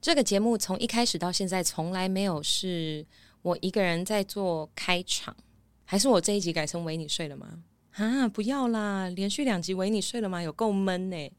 [0.00, 3.04] 这个节目从一开始到现在，从来没有是
[3.42, 5.36] 我一个人在做开场，
[5.84, 7.64] 还是我这一集改成维你睡了吗？
[7.92, 10.40] 啊，不要啦，连续两集维你睡了吗？
[10.40, 11.32] 有够闷呢。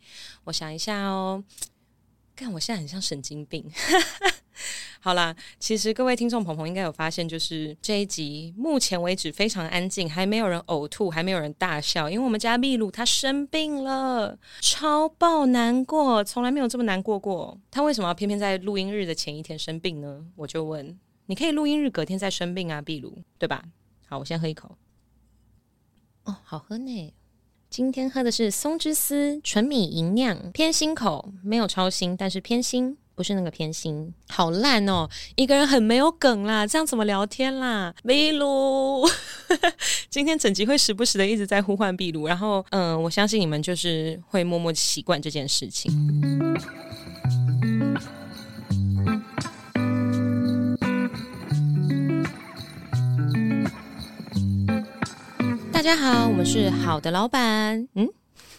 [0.44, 1.42] 我想一下哦，
[2.36, 3.72] 看我现在很像神经病。
[5.02, 17.58] 好啦，其实各位听众朋友应该有发现，就是这一集目前为止非常安静，还没有人呕吐，还没有人大笑，因为我们家秘鲁他生病了，超爆难过，从来没有这么难过过。
[17.72, 20.26] 他为什么要偏偏在录音日的前一天生病呢？
[20.36, 23.64] 我就问，你可以录音日隔天再生病啊，秘鲁，对吧？
[24.06, 24.78] 好，我先喝一口。
[26.26, 27.14] 哦，好喝呢。
[27.70, 32.98] 今天喝的是松之丝纯米吟酿，偏心口，没有超心，但是偏心。
[33.20, 35.06] 不是那个偏心，好烂哦！
[35.36, 37.94] 一个人很没有梗啦，这样怎么聊天啦？
[38.02, 39.06] 秘鲁，
[40.10, 45.92] 今天整集会时不时的一直在呼唤秘鲁，然后嗯、我相信你们就是会默默习惯这件事情。
[55.74, 57.86] 大家好，我们是好的老板。
[57.96, 58.08] 嗯，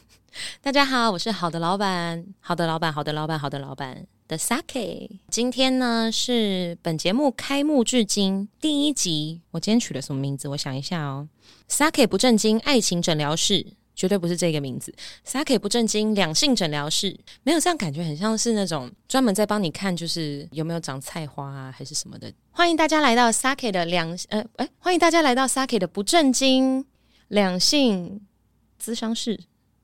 [0.61, 4.07] 大家好，我是好的老板，好的老板，好的老板，好的老板。
[4.31, 9.41] 的 Sake，今天呢是本节目开幕至今第一集。
[9.51, 10.47] 我今天取了什么名字？
[10.47, 11.29] 我想一下哦。
[11.69, 14.95] Sake 不正经爱情诊疗室，绝对不是这个名字。
[15.27, 22.33] Sake 不正经两性诊疗室，没有这样感觉，很像是那种专门在帮你看，就是有没有长菜花啊，还是什么的。
[22.53, 26.87] 欢迎大家来到 Sake 的两呃哎，欢迎大家来到 Sake 的不正经
[27.27, 28.21] 两性
[28.81, 29.41] 咨商室，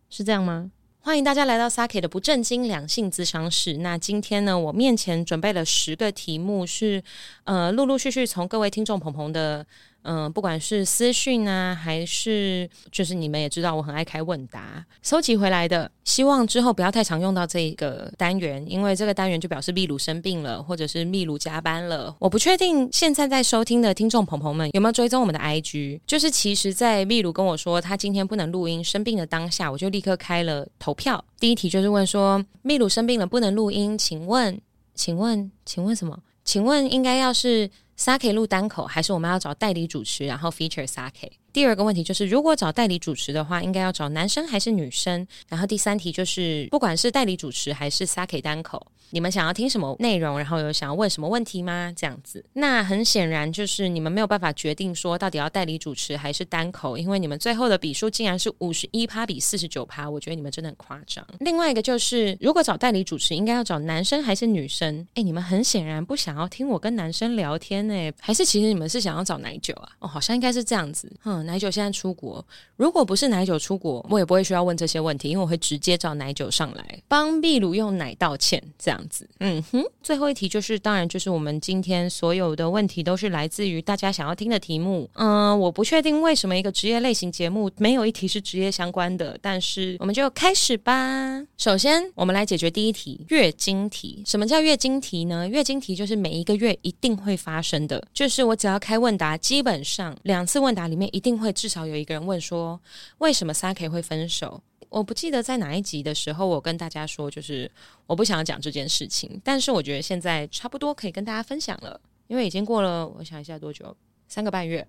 [0.08, 0.70] 是这样吗？
[1.06, 3.74] 欢迎大家来到 Sake 的不正经两性咨商室。
[3.74, 7.00] 那今天呢，我面前准备了十个题目，是
[7.44, 9.64] 呃，陆陆续续从各位听众朋友的。
[10.08, 15.90] 嗯、不管是私讯啊，还是就是你们也知道，我很爱开问答，收集回来的。
[16.04, 22.14] 希望之后不要太常用到这个单元，因为这个单元就表示秘鲁生病了，或者是秘鲁加班了。
[22.20, 26.00] 我不确定现在在收听的听众朋友们有没有追踪我们的 IG。
[26.06, 31.22] 就是其实，在秘鲁跟我说他今天不能录音生病的当下，我就立刻开了投票。
[31.40, 34.60] 第一题就是问说，秘鲁生病了不能录音，请问，
[34.94, 36.16] 请问，请问什么？
[36.44, 37.68] 请问应该要是。
[37.98, 41.30] Sake 录单口，还是我们要找代理主持，然后 feature Sake？
[41.52, 45.26] 第二个问题就是，如果找代理主持的话，应该要找男生还是女生？
[45.48, 50.36] 然后第三题就是，不管是代理主持还是 Sake 单口，你们想要听什么内容？
[50.36, 51.90] 然后有想要问什么问题吗？
[51.96, 61.26] 这样子，那很显然就是你们没有办法决定说到底要代理主持还是单口，因为你们最后的比数竟然是五十一趴比四十九趴，我觉得你们真的很夸张。
[61.40, 65.06] 另外一个就是，如果找代理主持，应该要找男生还是女生？
[65.14, 67.85] 诶，你们很显然不想要听我跟男生聊天
[68.20, 69.88] 还是其实你们是想要找奶酒啊？
[70.00, 71.44] 哦，好像应该是这样子，嗯。
[71.46, 72.44] 奶酒现在出国，
[72.76, 79.28] 如果不是奶酒出国，我也不会需要问这些问题，因为我会直接找奶酒上来帮秘鲁用奶道歉，这样子。
[79.40, 85.08] 嗯哼，最后一题就是，当然就是我们今天所有的问题都是来自于大家想要听的题目。
[85.14, 91.44] 嗯，我不确定为什么一个职业类型节目没有一题是职业相关的，但是我们就开始吧。
[91.56, 94.22] 首先，我们来解决第一题月经题。
[94.26, 95.48] 什么叫月经题呢？
[95.48, 101.36] 月经题就是每一个月一定会发生真的，就是我只要开问答，基本上两次问答里面一定。
[101.36, 102.80] 会至少有一个人问说，
[103.18, 104.62] 为什么 Sake 会分手？
[104.88, 107.70] 我不记得在哪一集的时候，我跟大家说，就是
[108.06, 109.38] 我不想讲这件事情。
[109.44, 113.94] 但是我觉得现在差不多可以跟大家分享了，因为已经过了，我想一下多久，
[114.26, 114.88] 三个半月。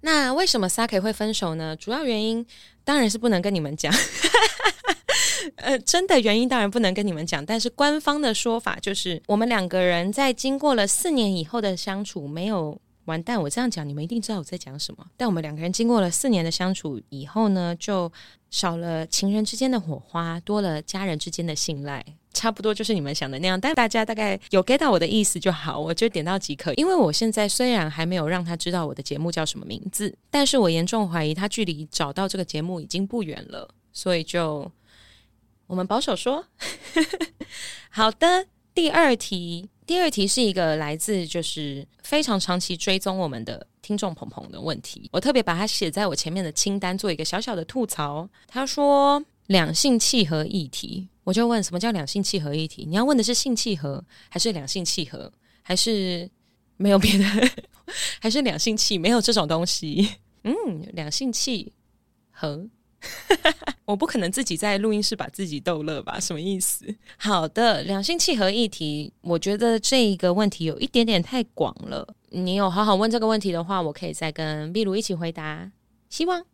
[0.00, 1.76] 那为什么 Sake 会分手呢？
[1.76, 2.44] 主要原因
[2.82, 3.94] 当然是不能跟你们讲，
[5.56, 7.44] 呃，真的原因当然不能跟你们讲。
[7.44, 12.80] 但是官方的说法就是，我们两个人在经过了四年以后的相处，没有。
[13.06, 13.38] 完蛋！
[13.38, 15.04] 我这样讲，你们一定知道我在讲什么。
[15.14, 18.10] 但我们两个人经过了四年的相处以后呢，就
[18.50, 23.60] 少了情人之间的火花，多了家人之间的信赖，差不多就是你们想的那样。
[23.60, 26.72] 但大家大概有 get 到我的意思就好，我就点到即可。
[26.76, 34.72] 因为我现在虽然还没有让他知道我的节目叫什么名字，但是我严重怀疑他距离找到这个节目已经不远了，所以就
[35.66, 36.46] 我们保守说，
[37.90, 38.46] 好的。
[38.74, 39.70] 第二题。
[39.86, 48.28] 第二题是一个来自就是非常长期追踪我们的听众朋朋的问题，我特别把它写在我前面的清单，做一个小小的吐槽。
[48.48, 52.84] 他说两性契合议题，我就问什么叫两性契合议题？
[52.84, 55.30] 你要问的是性契合，还是两性契合，
[55.62, 56.28] 还是
[56.76, 57.24] 没有别的，
[58.18, 58.98] 还是两性契？
[58.98, 60.16] 没有这种东西。
[60.42, 60.54] 嗯，
[60.94, 61.72] 两性契
[62.32, 62.66] 合。
[63.84, 66.18] 我不可能自己在录音室把自己逗乐吧？
[66.18, 66.86] 什么意思？
[67.18, 72.14] 好的，两性契合议题，我觉得这一个问题有一点点太广了。
[72.30, 75.70] 你有好好问这个问题的话，我可以再跟秘鲁一起回答。
[76.08, 76.44] 希望。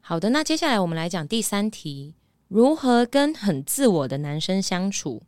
[0.00, 2.14] 好的，那接下来我们来讲第三题：
[2.48, 5.22] 如何跟很自我的男生相处？（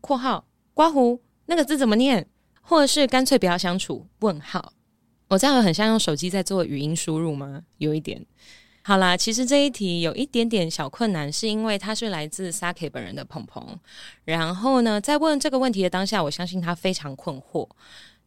[0.00, 2.26] 括号刮胡那个字怎么念？
[2.60, 4.06] 或者是干脆不要相处？
[4.18, 4.72] 问号。
[5.28, 7.62] 我这样很像用手机在做语音输入吗？
[7.76, 8.26] 有一点。
[8.88, 13.78] 好啦，其实这一题有一点点小困难，是因为他是来自 Sake 本人的鹏鹏。
[14.24, 17.68] 然后呢，在问这个问题的当下，我相信他非常困惑。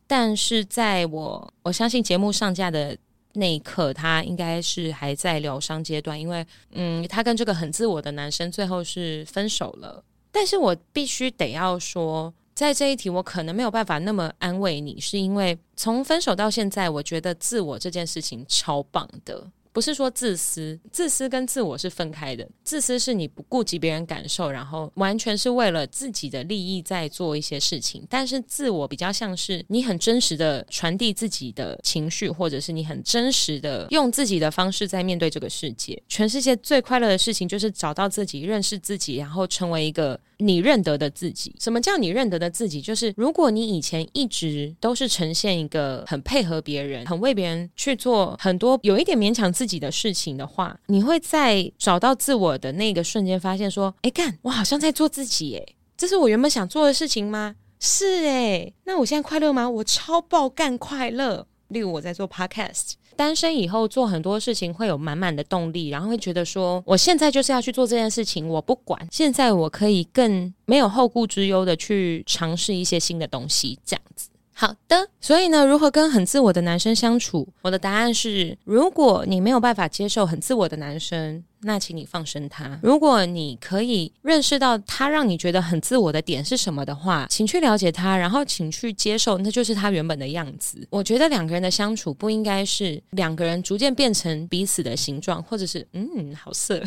[0.05, 2.95] 但是在我我相信节目上架的
[3.33, 10.03] 那一刻，他应该是还在疗伤阶段，因为嗯，他跟这个很自我的男生最后是分手了。
[10.31, 19.47] 但是我必须得要说，在这一题我可能没有办法那么安慰你，是因为从分手到现在，我觉得自我这件事情超棒的。
[19.73, 22.47] 不是说自私，自私跟自我是分开的。
[22.63, 28.05] 自私是你不顾及别人感受，然后完全是为了自己的利益在做一些事情。
[28.09, 36.01] 但是自我比较像是你很真实的传递自己的情绪，或者是你很真实的用自己的方式在面对这个世界。
[36.07, 40.19] 全世界最快乐的事情就是找到自己，认识自己，然后成为一个。
[40.41, 42.81] 你认得的自己，什么叫你认得的自己？
[42.81, 57.55] 就是如果你以前一直都是呈现一个很配合别人、很为别人去做很多有一点勉强自己的事情的话，你会在找到自我的那个瞬间发现说：“哎，干，我好像在做自己，哎，这是我原本想做的事情吗？
[57.79, 59.69] 是哎，那我现在快乐吗？
[59.69, 61.47] 我超爆干快乐。
[61.69, 74.29] 例如我在做 podcast。”单身以后做很多事情会有满满的动力，然后会觉得说，我现在就是要去做这件事情，我不管，现在我可以更没有后顾之忧的去尝试一些新的东西，这样子。
[74.53, 77.47] 好的，所以呢，如何跟很自我的男生相处？
[77.61, 81.43] 我的答案是，如果你没有办法接受很自我的男生。
[81.63, 82.79] 那请你放生他。
[82.81, 90.85] 如果你可以认识到他让你觉得很自我的点是什么的话，请去了解他，然后请去接受，那就是他原本的样子。
[90.89, 96.81] 我觉得两个人的相处不应该是两个人逐渐变成彼此的形状，或者是嗯，好色。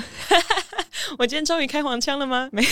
[1.18, 2.48] 我今天终于开黄腔了吗？
[2.52, 2.68] 没有。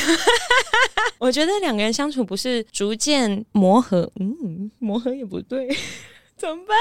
[1.18, 5.68] 我觉得两个人相处不是逐渐磨合，嗯，磨合也不对。
[6.36, 6.76] 怎么办？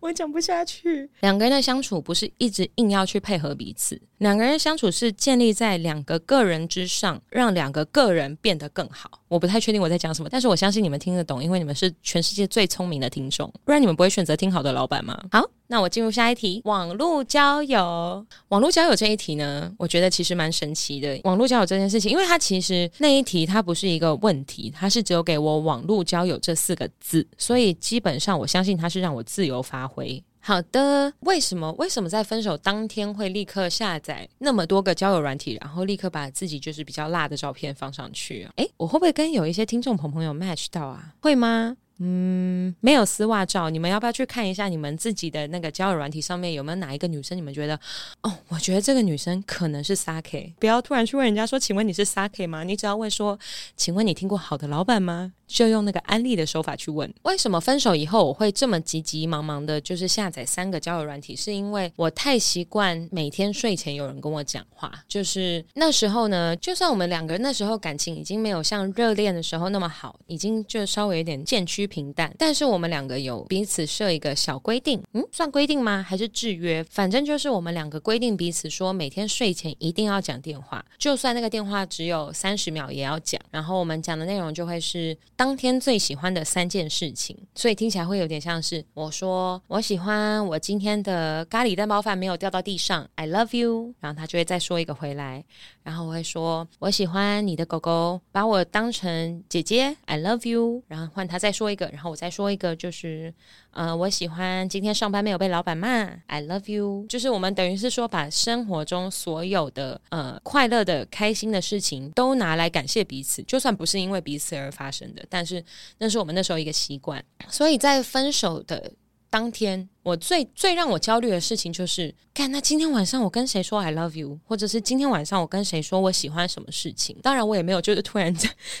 [0.00, 1.10] 我讲不下去。
[1.20, 9.22] 两个人的相处不是一直硬要去配合彼此，两个人相处是建立在两个个人之上，让两个个人变得更好。
[9.28, 15.18] 我不太确定我在讲什么，但是我相信你们听得懂，因为你们是全世界最聪明的听众，不然你们不会选择听好的老板吗？
[15.30, 15.48] 好。
[15.70, 18.26] 那我进入下一题，网络交友。
[18.48, 21.20] 网络交友这一题呢，我觉得其实蛮神奇的。
[21.24, 30.24] 网络交友这件事情，因为它其实那一题它不是一个问题，它是只有给我网络交友这四个字，所以基本上我相信它是让我自由发挥。
[30.40, 38.52] 好的，为什么为什么在分手当天会立刻下载那么多个交友软体，然后立刻把自己就是比较辣的照片放上去啊？
[38.56, 41.14] 诶，我会不会跟有一些听众朋朋友 match 到啊？
[41.20, 41.76] 会吗？
[42.00, 47.36] 嗯，没有丝袜照，你们要不要去看一下你们自己的那个交友软体上面有没有哪一个女生？
[47.36, 47.78] 你们觉得
[48.22, 50.54] 哦，我觉得这个女生可能是 Saki。
[50.60, 52.62] 不要突然去问人家说，请问你是 Saki 吗？
[52.62, 53.36] 你只要问说，
[53.76, 55.32] 请问你听过好的老板吗？
[55.48, 57.12] 就用那个安利的手法去问。
[57.22, 61.34] 为什么分手以后我会这么急急忙忙的，就是下载三个交友软体？
[61.34, 64.92] 是因为我太习惯每天睡前有人跟我讲话。
[65.08, 76.04] 就是那时候呢，就算我们两个人那时候感情已经没有像热恋的时候那么好，已经就稍微有点渐趋平淡，但是我们两个有彼此设一个小规定，嗯，算规定吗？
[76.06, 76.84] 还是制约？
[76.84, 83.40] 反正就是我们两个规定彼此说，每天睡前一定要讲电话，就算那个电话只有三十秒也要讲。
[83.50, 95.44] 然后我们讲的内容就会是当天最喜欢的三件事情，所以听起来会有点像是我说我喜欢我今天的咖喱蛋包饭没有掉到地上，I love you，然后他就会再说一个回来。
[95.84, 100.82] 然后我会说，我喜欢你的狗狗把我当成姐姐，I love you。
[100.88, 103.32] 然后换他再说一个，然后我再说一个，就是，
[103.78, 105.88] 呃，我喜欢今天上班没有被老板骂
[106.26, 107.06] ，I love you。
[107.08, 115.64] 就是我们等于是说，把生活中所有的呃快乐的、开心的事情都拿来感谢彼此，就算不是因为彼此而发生的，但是
[115.98, 117.24] 那是我们那时候一个习惯。
[117.48, 118.90] 所以在分手的。
[119.30, 127.16] 当天我最最让我焦虑的事情就是，看那今天晚上我跟谁说 I love you，或者是今天晚上我跟谁说我喜欢什么事情。
[127.22, 128.34] 当然我也没有就是突然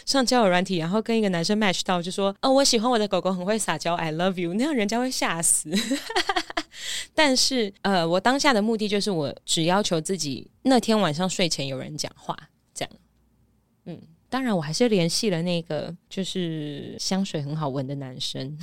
[0.06, 5.70] 上交友软体，然后跟一个男生 match 到，就说哦我喜欢我的狗狗很会撒娇 I love you，那样人家会吓死。
[7.14, 12.34] 但是呃我当下的目的就是我只要求自己那天晚上睡前有人讲话，
[14.30, 18.58] 当然，我还是联系了那个就是香水很好闻的男生，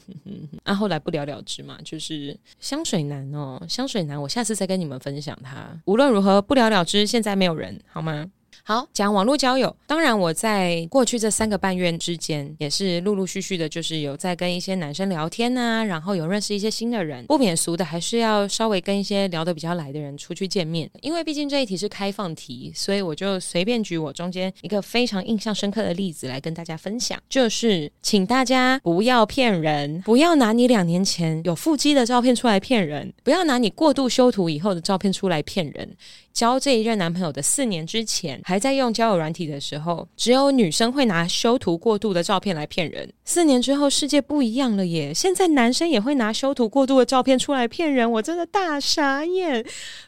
[0.64, 5.78] 啊，后来不了了之嘛，就是香水男哦，香水男，我下次再跟你们分享他。
[5.84, 8.30] 无论如何，不了了之，现在没有人，好吗？
[8.70, 20.88] 好，讲网络交友，当然我在过去这三个半月之间，也是陆陆续续的，就是有在跟一些男生聊天啊，然后有认识一些新的人，不免俗的还是要稍微跟一些聊得比较来的人出去见面。
[21.02, 35.96] 因为毕竟这一题是开放题，所以我就随便举我中间一个非常印象深刻的例子来跟大家分享，就是请大家不要骗人，不要拿你两年前有腹肌的照片出来骗人，不要拿你过度修图以后的照片出来骗人。
[36.32, 43.12] 交这一任男朋友的四年之前，还在用交友软体的时候，只有女生会拿修图过度的照片来骗人。
[43.24, 45.12] 四年之后，世界不一样了耶！
[45.12, 49.64] 现在男生也会拿修图过度的照片出来骗人，我真的大傻眼。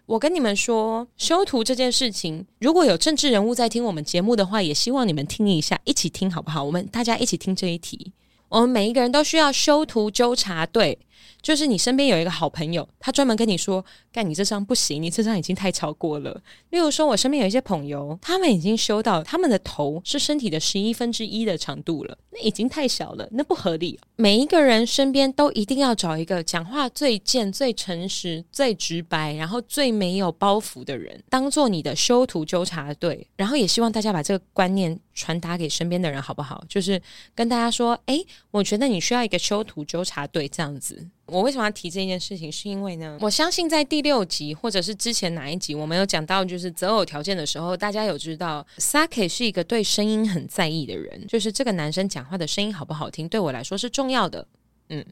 [0.07, 6.65] 我跟你们说，修图这件事情，如果有政治人物在听我们节目的话，也希望你们听一下，一起听好不好？
[6.65, 8.13] 我们大家一起听这一题。
[8.49, 10.99] 我们每一个人都需要修图纠察队。
[11.41, 23.99] 就是你身边有一个好朋友，他专门跟你说：“干，你这张不行，你这张已经太超过了。”例如说，我身边有一些朋友，他们已经修到他们的头是身体的十一分之一的长度了，那已经太小了，那不合理。
[24.17, 33.27] 每一个人身边都一定要找一个讲话最贱、最诚实、最直白，然后最没有包袱的人，当做你的修图纠察队。
[33.37, 36.65] 然后也希望大家把这个观念传达给身边的人，好不好？
[36.69, 37.01] 就是
[37.35, 42.51] 跟大家说：“诶，我觉得你需要一个修图纠察队，这样子。”我为什么要提这件事情？
[42.51, 54.47] 是因为呢，我相信在第六集或者是之前哪一集，我们有讲到就是择偶条件的时候，大家有知道 Saki 是一个对声音很在意的人，就是这个男生讲话的声音好不好听，对我来说是重要的。
[54.89, 55.05] 嗯。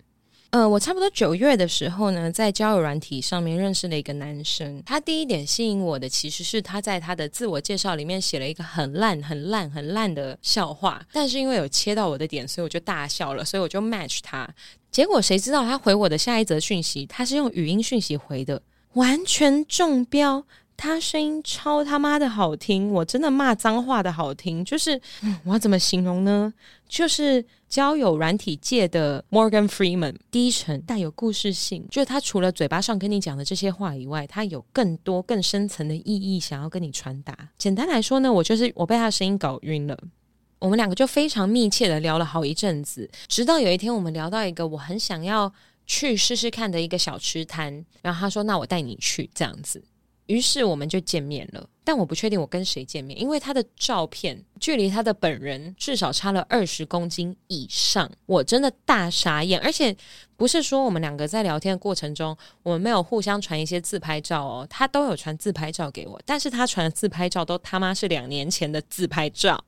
[0.50, 4.82] 呃，我差不多九月的时候呢，在交友软体上面认识了一个男生。
[4.84, 11.06] 他第一点吸引我的，其实是他在他的自我介绍里面写了一个很烂、很烂、很烂的笑话。
[11.12, 14.48] 但是因为有切到我的点，所以我就大笑了，所以我就 match 他。
[14.90, 18.60] 结果谁知道他回我的下一则讯息，他是用语音讯息回的，
[18.94, 20.44] 完全中标。
[20.80, 26.50] 他声音超他妈的好听，我真的骂脏话的好听，就是，嗯，我要怎么形容呢？
[26.88, 37.36] 就是交友软体界的 Morgan Freeman，低沉带有故事性，就是他除了嘴巴上跟你讲的这些话以外，他有更多更深层的意义想要跟你传达。
[37.58, 39.94] 简单来说呢，我就是我被他的声音搞晕了，
[40.58, 45.52] 我们两个就非常密切的聊了好一阵子，直到有一天我们聊到一个我很想要
[45.86, 49.84] 去试试看的一个小吃摊，然后他说：“那我带你去。”这样子。
[50.30, 59.58] 于是我们就见面了，但我不确定我跟谁见面，因为他的照片距离他的本人至少差了二十公斤以上，我真的大傻眼。
[59.58, 59.96] 而且
[60.36, 69.64] 不是说我们两个在聊天的过程中，我们没有互相传一些自拍照哦，他都有传自拍照给我，但是他传的自拍照都他妈是两年前的自拍照。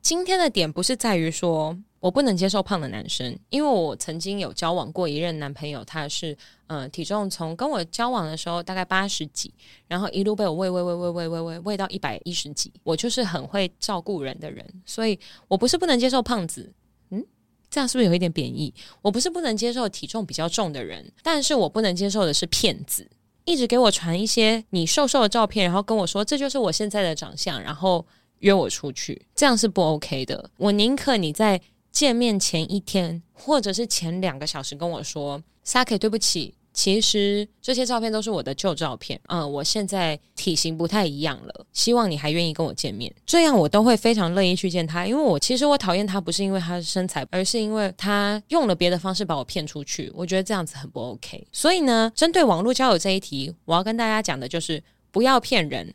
[0.00, 1.76] 今天的点不是在于说。
[2.06, 6.32] 我不能接受胖的男生，因为我曾经有交往过一任男朋友，他是
[6.68, 9.52] 嗯、呃、体重从跟我交往的时候大概八十几，
[9.88, 12.72] 然后一路被我喂喂喂喂喂喂喂喂到一百一十几。
[12.84, 16.72] 我就是很会照顾人的人，所以我不是不能接受胖子，
[17.10, 17.26] 嗯，
[17.68, 18.72] 这样是不是有一点贬义？
[19.02, 23.10] 我不是不能接受体重比较重的人，但是我不能接受的是骗子，
[23.44, 28.06] 一直给我传一些你瘦瘦的照片，然后跟我说这就是我现在的长相，然后
[28.38, 30.48] 约我出去，这样是不 OK 的。
[30.58, 31.60] 我宁可你在。
[31.96, 39.18] 见面前一天，或者是前两个小时跟我说，Saki，对不起，其实这些照片都是我的旧照片。
[39.28, 45.06] 嗯，我现在体型不太一样了，希望你还愿意跟我见面，这样我都会非常乐意去见他。
[45.06, 50.12] 因为我其实我讨厌他，不是因为他的身材，而是因为他用了别的方式把我骗出去。
[50.14, 51.46] 我觉得这样子很不 OK。
[51.50, 55.94] 所以呢，针对网络交友这一题，我要跟大家讲的就是不要骗人。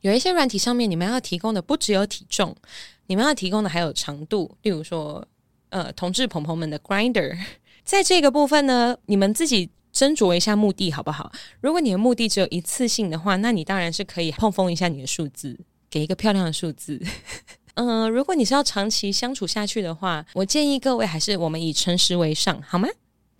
[0.00, 2.56] 有一些软体上面，你们要提供的不只有体重，
[3.08, 5.22] 你们要提供的还有长度，例如说。
[5.74, 7.36] 呃，同志朋朋们的 grinder，
[7.82, 11.32] 在这个部分呢，你们自己斟酌一下目的好不好？
[11.60, 15.58] 如果你的目的只有一次性的话，那你当然是可以碰风一下你的数字，
[15.90, 17.02] 给一个漂亮的数字。
[17.74, 22.88] 嗯、呃，如果你是要长期相处下去的话，我建议各位还是我们以诚实为上，好吗？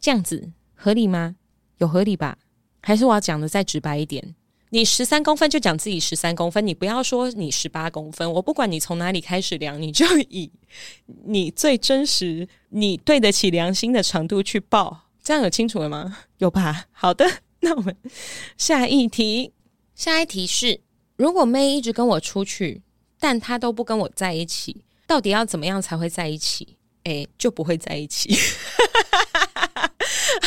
[0.00, 1.36] 这样子合理吗？
[1.78, 2.36] 有合理吧？
[2.82, 4.34] 还是我要讲的再直白一点？
[4.74, 8.32] 你十三公分就讲自己十三公分，你不要说你十八公分。
[8.32, 10.50] 我不管你从哪里开始量，你就以
[11.26, 15.02] 你最真实、你对得起良心的长度去报。
[15.22, 16.18] 这样有清楚了吗？
[16.38, 16.86] 有吧？
[16.90, 17.24] 好的，
[17.60, 17.96] 那我们
[18.58, 19.52] 下一题。
[19.94, 20.80] 下一题是：
[21.14, 22.82] 如果妹一直跟我出去，
[23.20, 26.76] 但她都不跟我在一起，到底要怎么样才会在一起？
[27.04, 28.36] 诶，就不会在一起。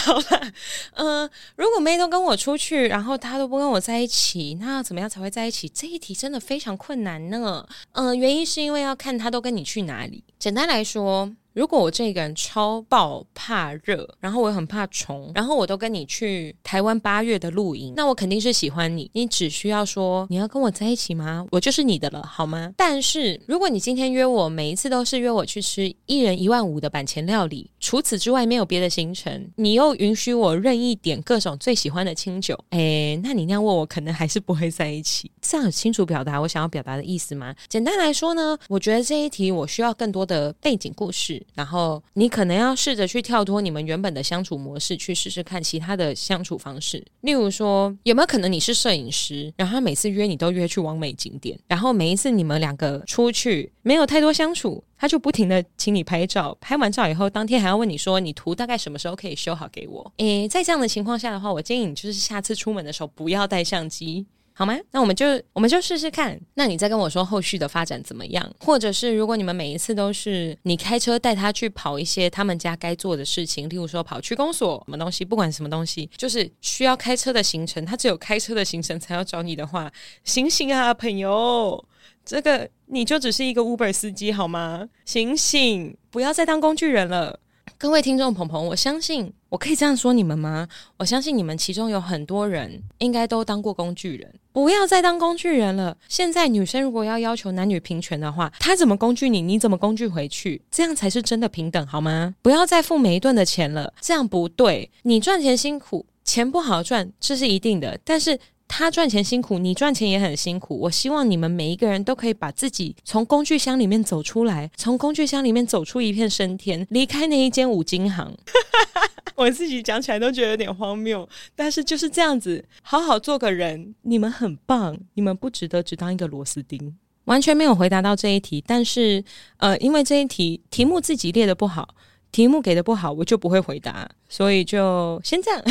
[0.13, 0.53] 好了，
[0.93, 5.67] 嗯、如果妹都跟我出去，然后他都不跟我在一起，那怎么样才会在一起？
[5.67, 7.67] 这一题真的非常困难呢。
[7.91, 10.23] 嗯、原因是因为要看他都跟你去哪里。
[10.39, 19.09] 简单来说，如果我这个人超爆怕热，然后我很怕虫，然后我都跟你去台湾八月的露营，那我肯定是喜欢你。
[19.13, 21.45] 你只需要说你要跟我在一起吗？
[21.51, 22.71] 我就是你的了，好吗？
[22.77, 35.31] 但是如果你今天约我，每一次都是约我去吃一人一万五的板前料理，除此之外没有别的行程，你又允许我任意点各种最喜欢的清酒，诶，那你那样问我，可能还是不会在一起。
[35.41, 37.55] 这样很清楚表达我想要表达的意思吗？
[37.69, 47.01] 简单来说呢，我觉得这一题我需要更多的背景故事，然后你可能要试着去跳脱你们原本的相处模式，去试试看其他的相处方式。
[47.21, 60.13] 例如说，有没有可能你是摄影师，然后每次约你都约去网美景点，然后每一次你们两个出去没有太多相处，他就不停的请你拍照，拍完照以后，当天还要问你说，你图大概什么时候可以修好给我？
[60.17, 64.25] 诶，在这样的情况下的话，我建议你就是下次出门的时候不要带相机。
[64.53, 64.75] 好吗？
[64.89, 66.35] 那我们就我们就试试看。
[66.55, 68.51] 那你再跟我说后续的发展怎么样？
[68.59, 79.91] 或者是如果你们每一次都是你开车带他去跑一些他们家该做的事情，例如说跑区公所什么东西，不管什么东西，就是需要开车的行程，他只有开车的行程才要找你的话，
[80.23, 81.85] 醒醒啊，朋友，
[82.27, 84.89] 这个你就只是一个 Uber 司机好吗？
[85.05, 87.39] 醒醒，不要再当工具人了。
[87.77, 90.67] 各位听众朋朋，我相信我可以这样说你们吗？
[90.97, 95.95] 我相信你们其中有很多人应该都当过工具人，不要再当工具人了。
[96.09, 102.35] 现在女生如果要要求男女平权的话，她怎么工具你，你怎么工具回去，这样才是真的平等，好吗？
[102.41, 104.91] 不要再付每一顿的钱了，这样不对。
[105.03, 108.37] 你赚钱辛苦，钱不好赚，这是一定的，但是。
[108.67, 110.77] 他赚钱辛苦，你赚钱也很辛苦。
[110.77, 118.35] 我希望你们每一个人都可以把自己从工具箱里面走出来，从工具箱里面走出一片生天，离开那一间五金行。
[119.35, 123.95] 我自己讲起来都觉得有点荒谬，但是就是这样子，好好做个人。
[124.01, 126.97] 你们很棒，你们不值得只当一个螺丝钉。
[127.25, 129.23] 完全没有回答到这一题，但是
[129.57, 131.95] 呃，因为这一题题目自己列的不好，
[132.31, 135.63] 题目给的不好，我就不会回答，所以就先这样。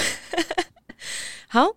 [1.48, 1.68] 好。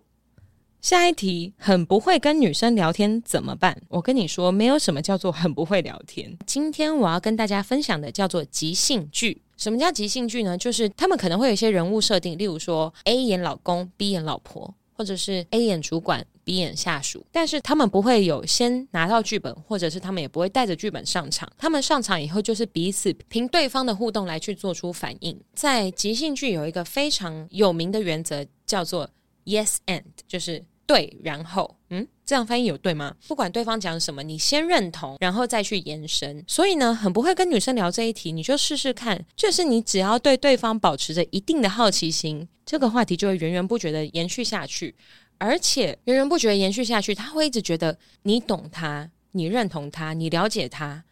[0.80, 3.76] 下一题，很不会跟女生聊天怎么办？
[3.88, 6.34] 我跟你说，没有什么叫做很不会聊天。
[6.46, 9.42] 今天我要跟大家分享的叫做即兴剧。
[9.58, 10.56] 什么叫即兴剧呢？
[10.56, 17.26] 就是他们可能会有一些人物设定，例如说 A 演老公，B 演老婆，或者是 A 演主管，B 演下属。
[17.30, 21.46] 但是他们不会有先拿到剧本，或者是他们也不会带着剧本上场。
[21.58, 25.38] 他们上场以后就是彼此凭对方的互动来去做出反应。
[25.54, 29.10] 在即兴剧有一个非常有名的原则，叫做
[29.44, 30.64] Yes and，就是。
[30.90, 33.14] 对，然后，嗯，这样翻译有对吗？
[33.28, 36.42] 不管对方讲什么，你先认同，然后再去延伸。
[36.48, 39.24] 所以呢，很不会跟女生聊这一题，你就试试看。
[39.36, 44.92] 就是你只要对对方保持着一定的好奇心，这个话题就会源源不绝的延续下去，
[45.38, 51.04] 而且源源不绝的延续下去，他会一直觉得你懂他，你认同他，你了解他，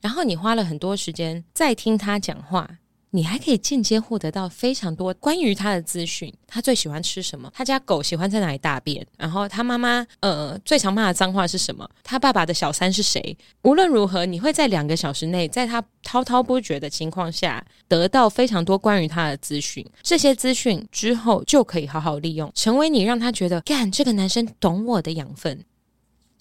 [0.00, 2.78] 然后你花了很多时间在听他讲话。
[3.16, 7.50] 你还可以间接获得到非常多关于他的资讯，他最喜欢吃什么？
[7.54, 9.04] 他家狗喜欢在哪里大便？
[9.16, 11.88] 然后他妈妈呃最常骂的脏话是什么？
[12.04, 13.34] 他爸爸的小三是谁？
[13.62, 19.82] 无论如何，你会在两个小时内，在他滔滔不绝的情况下，得到非常多关于他的资讯。
[20.02, 25.64] 这些资讯之后就可以好好利用，成为你让他觉得干这个男生懂我的养分。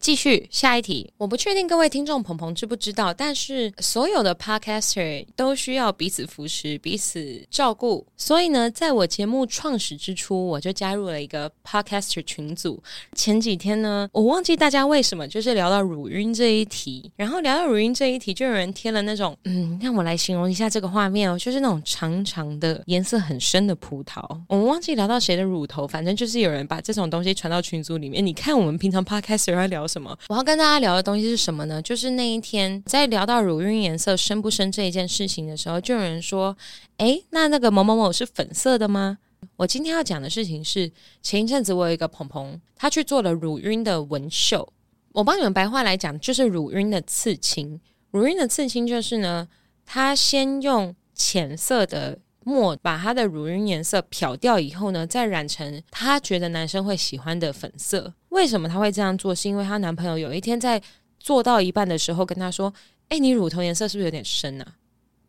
[0.06, 8.06] 继续下一题，我不确定各位听众朋朋知不知道，但是所有的 podcaster 都需要彼此扶持、彼此照顾。
[8.16, 12.80] 所以呢，在我节目创始之初，我就加入了一个 podcaster 群组。
[13.16, 24.22] 前几天呢，我忘记大家为什么就是聊到乳晕这一题，然后聊到乳晕这一题，就有人贴了那种，嗯，让我来形容一下这个画面哦，就是那种长长的、颜色很深的葡萄。
[24.50, 28.24] 我忘记聊到谁的乳头，反正就是有人把这种东西传到群组里面。
[28.24, 30.18] 你看，我们平常 podcaster 在聊什么。
[30.28, 31.82] 我要跟大家聊的东西是什么呢？
[31.82, 36.56] 就是那一天在聊到乳晕颜色深不深这一件事情的时候，就有人说
[36.98, 39.20] ：“诶，那那个某某某是粉色的吗？”
[39.56, 44.68] 我今天要讲的事情是，前一阵子我有一个朋朋，他去做了乳晕的纹绣。
[45.14, 47.80] 我帮你们白话来讲，就是乳晕的刺青。
[48.12, 49.48] 乳晕的刺青就是呢，
[49.86, 58.14] 他先用浅色的墨把他的乳晕颜色漂掉以后呢，再染成他觉得男生会喜欢的粉色。
[58.36, 59.34] 为什么她会这样做？
[59.34, 60.82] 是因为她男朋友有一天在
[61.20, 62.72] 做到一半的时候跟她说
[63.08, 64.76] ：“哎，你乳头颜色是不是有点深啊？”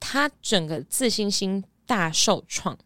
[0.01, 2.77] 她整个自信心大受创。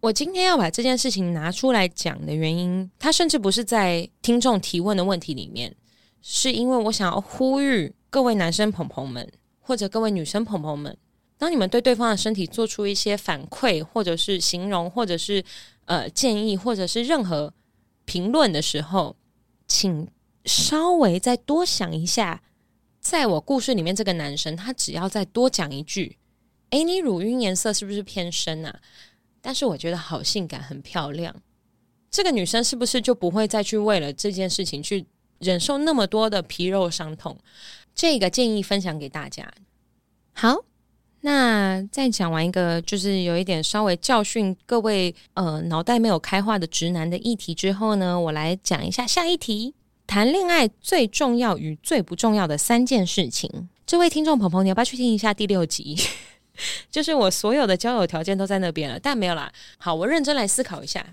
[0.00, 5.74] 我今天要把这件事情拿出来讲的原因，她甚至不是在听众提问的问题里面，
[6.20, 9.26] 是因为我想要呼吁各位男生朋朋们，
[9.60, 10.94] 或者各位女生朋朋们，
[11.38, 15.42] 当你们对对方的身体做出一些反馈，或者是形容，或者是
[15.86, 17.50] 呃建议，或者是任何
[18.04, 19.16] 评论的时候。
[19.72, 20.06] 请
[20.44, 22.42] 稍微再多想一下，
[23.00, 26.18] 在我故事里面，这个男生他只要再多讲一句，
[26.68, 28.80] 诶，你乳晕颜色是不是偏深啊？
[29.40, 31.34] 但是我觉得好性感，很漂亮。
[32.10, 35.06] 这个女生是不是就不会再去为了这件事情去
[35.38, 37.38] 忍受那么多的皮肉伤痛？
[37.94, 39.50] 这个建议分享给大家。
[40.34, 40.66] 好，
[41.24, 49.72] 那再讲完一个就是有一点稍微教训各位呃脑袋没有开化的直男的议题之后呢，我来讲一下下一题：
[50.06, 53.68] 谈恋爱最重要与最不重要的三件事情。
[53.86, 55.96] 这位听众朋友，你要不要去听一下第六集？
[56.90, 59.50] 就是我所有的交友条件都在那边了，但没有啦。
[59.78, 61.06] 好，我认真来思考一下。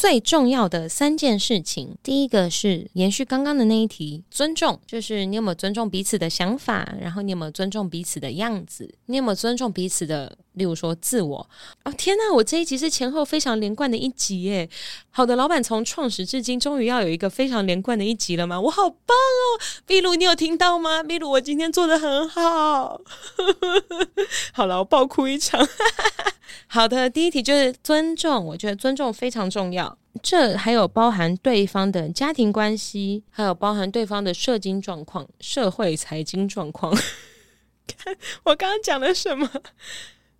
[0.00, 11.50] 最重要的三件事情，第一个是延续刚刚的那一题，尊重，就是你有没有尊重彼此的想法，然后你有没有尊重彼此的样子，你有没有尊重彼此的，例如说自我。
[11.84, 14.68] 哦，天哪，我这一集是前后非常连贯的一集耶！
[15.10, 18.60] 好的，老板从创始至今，终于要有一个非常连贯的一集了吗？
[18.60, 19.60] 我好棒哦！
[19.86, 21.02] 秘鲁，你有听到吗？
[21.02, 23.00] 秘鲁，我今天做得很好。
[24.52, 25.66] 好了，我爆哭一场。
[26.66, 29.96] 好的，第一题就是尊重，我觉得尊重非常重要。
[30.22, 36.92] 这还有包含对方的家庭关系，还有包含对方的社经状况、社会财经状况。
[37.96, 39.48] 看我刚刚讲了什么？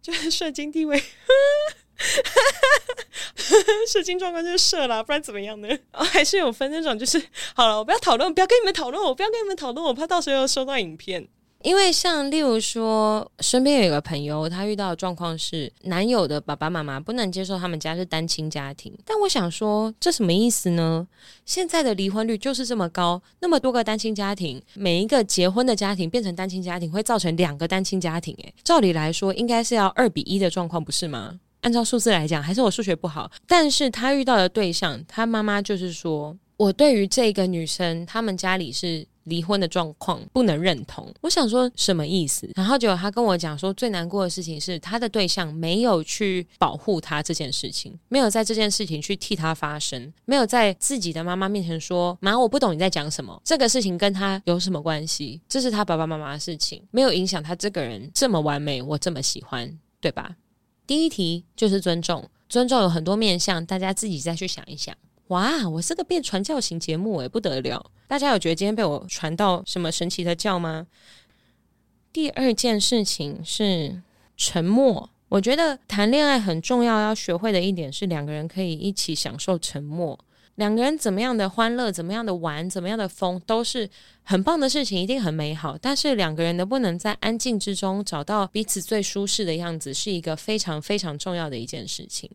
[0.03, 1.03] 就是射精地位，
[3.87, 5.69] 射精状况就是射啦，不然怎么样呢？
[5.93, 7.23] 哦，还是有分那种，就是
[7.55, 11.29] 好了，我不要讨论，不要跟你们讨论，我不要跟你们讨论，我怕到时候又收到影片。
[11.63, 18.97] 因为像例如说，身边有一个朋友，他遇到的状况是，男友的爸爸妈妈不能接受他们家是单亲家庭。
[19.05, 21.07] 但我想说，这什么意思呢？
[21.45, 28.35] 现在的离婚率就是这么高，那么多个单亲家庭，每一个结婚的家庭变成单亲家庭，会造成两个单亲家庭。
[28.39, 31.39] 诶，照理来说，应该是要二比一的状况，不是吗？
[31.61, 33.31] 按照数字来讲，还是我数学不好。
[33.47, 39.07] 但是他遇到的对象，他妈妈就是说，我对于这个女生，他们家里是。
[39.25, 42.51] 离婚的状况不能认同，我想说什么意思？
[42.55, 55.41] 然后结果他跟我讲说，最难过的事情是他的对象没有去保护他这件事情，没有在这件事情去替他发声，没有在自己的妈妈面前说：“妈，我不懂你在讲什么，这个事情跟他有什么关系？
[55.49, 60.37] 这是他爸爸妈妈的事情，没有影响他这个人这么完美，我这么喜欢，对吧？”
[60.87, 64.93] 第一题就是尊重，尊重有很多面向，大家自己再去想一想。
[65.31, 67.89] 哇，我是个变传教型节目诶，不得了！
[68.09, 70.89] 大家有觉得今天被我传到什么神奇的教吗？
[72.13, 74.03] 第二件事情是
[74.37, 75.09] 沉默。
[75.29, 80.19] 我觉得谈恋爱很重要，要学会的一点是两个人可以一起享受沉默。
[80.61, 83.89] 两个人怎么样的欢乐，怎么样的玩，怎么样的疯，都是
[84.23, 85.79] 很棒的事情，一定很美好。
[85.81, 92.31] 但是两个人能不能在安静之中找到彼此最舒适的样子，是一个非常非常重要的一件事情。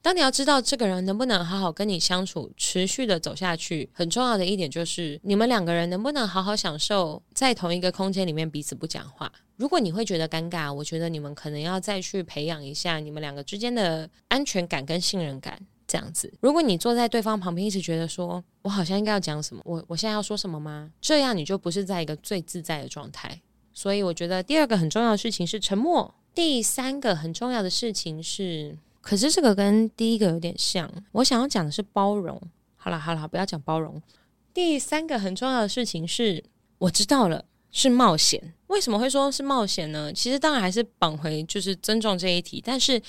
[0.00, 9.32] 当你要知道这个人能不能好好跟你相处，持续的走下去，很重要的一点就是你们两个人能不能好好享受在同一个空间里面彼此不讲话。
[9.56, 15.58] 如果你会觉得尴尬，我觉得你们可能要再去培养一下你们两个之间的安全感跟信任感。
[15.94, 20.90] 这样子，如果你坐在对方旁边，一直觉得说我好像应该要讲什么，我我现在要说什么吗？
[21.00, 23.40] 这样你就不是在一个最自在的状态。
[23.72, 26.12] 所以我觉得第二个很重要的事情是沉默。
[26.34, 30.90] 第三个很重要的事情是，可是这个跟第一个有点像。
[31.12, 32.42] 我想要讲的是包容。
[32.74, 34.02] 好了好了，不要讲包容。
[34.52, 36.42] 第三个很重要的事情是，
[36.78, 38.54] 我知道了，是冒险。
[38.66, 40.12] 为什么会说是冒险呢？
[40.12, 43.00] 其实当然还是绑回就是尊重这一题，但是。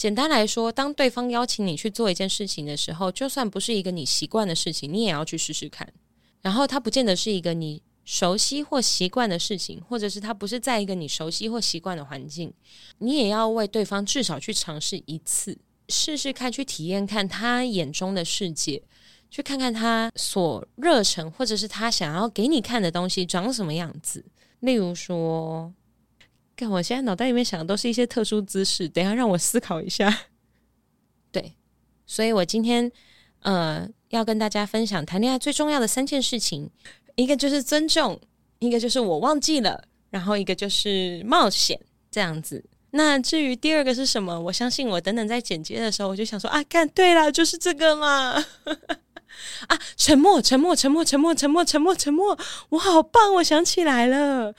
[0.00, 5.92] 简单来说，当对方邀请你去做一件事情的时候，就算不是一个你习惯的事情，你也要去试试看。
[6.40, 12.50] 然后，它不见得是一个你熟悉或习惯的事情，或者是它不是在一个你熟悉或习惯的环境，
[12.96, 15.58] 你也要为对方至少去尝试一次，
[15.90, 18.82] 试试看，去体验看他眼中的世界，
[19.30, 24.24] 去看看他所热忱，或者是他想要给你看的东西长什么样子。
[24.60, 25.70] 例如说。
[26.68, 30.12] 我现在脑袋里面想的都是一些特殊姿势，等一下让我思考一下。
[31.30, 31.54] 对，
[32.06, 32.90] 所以我今天
[33.42, 36.68] 呃要跟大家分享谈恋爱最重要的三件事情，
[37.14, 38.20] 一个就是尊重，
[38.58, 42.64] 一个就是我忘记了，然后一个就是冒险这样子。
[42.92, 48.44] 那至于第二个是什么，我相信我等等在剪接的时候，我就想说啊，看对了，就是这个嘛。
[49.68, 52.36] 啊，沉默，沉默，沉默，沉默，沉默，沉默，沉默，
[52.70, 54.52] 我好棒，我想起来了。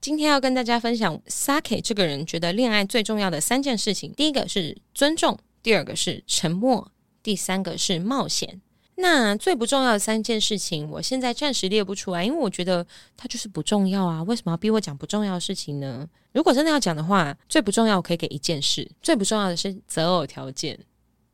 [0.00, 4.12] 今天要跟大家分享 Sake 这个人觉得恋爱最重要的三件事情。
[4.16, 6.90] 第一个是尊重，第二个是沉默，
[7.22, 8.60] 第三个是冒险。
[8.94, 14.22] 那最不重要的三件事情，我现在暂时列不出来，因为我觉得它就是不重要啊。
[14.22, 16.08] 为什么要逼我讲不重要的事情呢？
[16.32, 20.78] 如果真的要讲的话，最不重要我可以给一件事，最不重要的是择偶条件。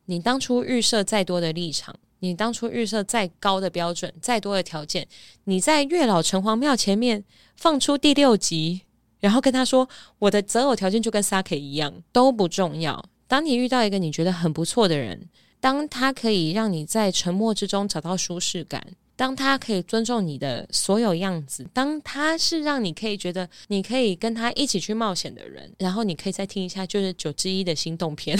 [0.05, 5.07] 你当初预设再多的立场，你当初预设再高的标准，再多的条件，
[5.43, 7.23] 你在月老城隍庙前面
[7.55, 8.81] 放出第六集，
[9.19, 9.87] 然后跟他说
[10.19, 13.03] 我的择偶条件就跟 Saki 一样，都不重要。
[13.27, 18.93] 当你遇到一个你觉得很不错的人，当他可以让你在沉默之中找到舒适感。
[19.17, 28.37] 当他可以尊重你的所有样子，当他是让你可以觉得你可以跟他一起去冒险的人，然后你可以再听一下就是九之一的心动片。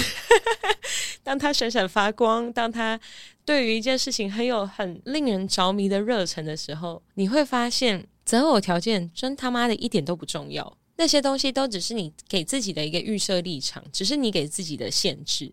[1.24, 3.00] 当他闪闪发光，当他
[3.46, 15.52] 对于一件事情很有很令人着迷的热忱的时候，你会发现择偶条件真他妈的一点都不重要，那些东西都只是你给自己的一个预设立场，只是你给自己的限制。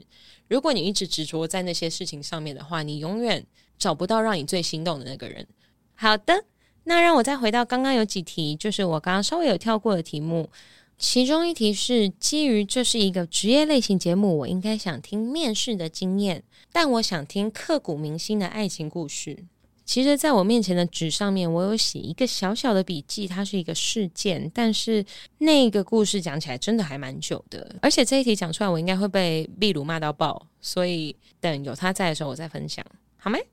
[0.48, 3.46] 如果你一直执着在那些事情上面的话，你永远。
[3.82, 5.44] 找不到让你最心动的那个人。
[5.94, 6.44] 好的，
[6.84, 10.48] 那让我再回到刚刚有几题，就是我刚刚稍微有跳过的题目。
[10.98, 19.36] 其中一题是基于这是一个职业类型节目，我应该想听面试的经验，但我想听刻骨铭心的爱情故事。
[19.84, 25.04] 其实，在我面前的纸上面，我有写一个小小的笔记，它是一个事件，但是
[25.38, 27.74] 那个故事讲起来真的还蛮久的。
[27.82, 33.44] 而且这一题讲出来，我应该会被秘鲁骂到爆，所以等有他在的时候，我再分享，好没？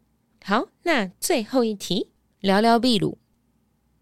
[0.44, 2.08] 好，那最后一题，
[2.40, 3.18] 聊聊秘鲁，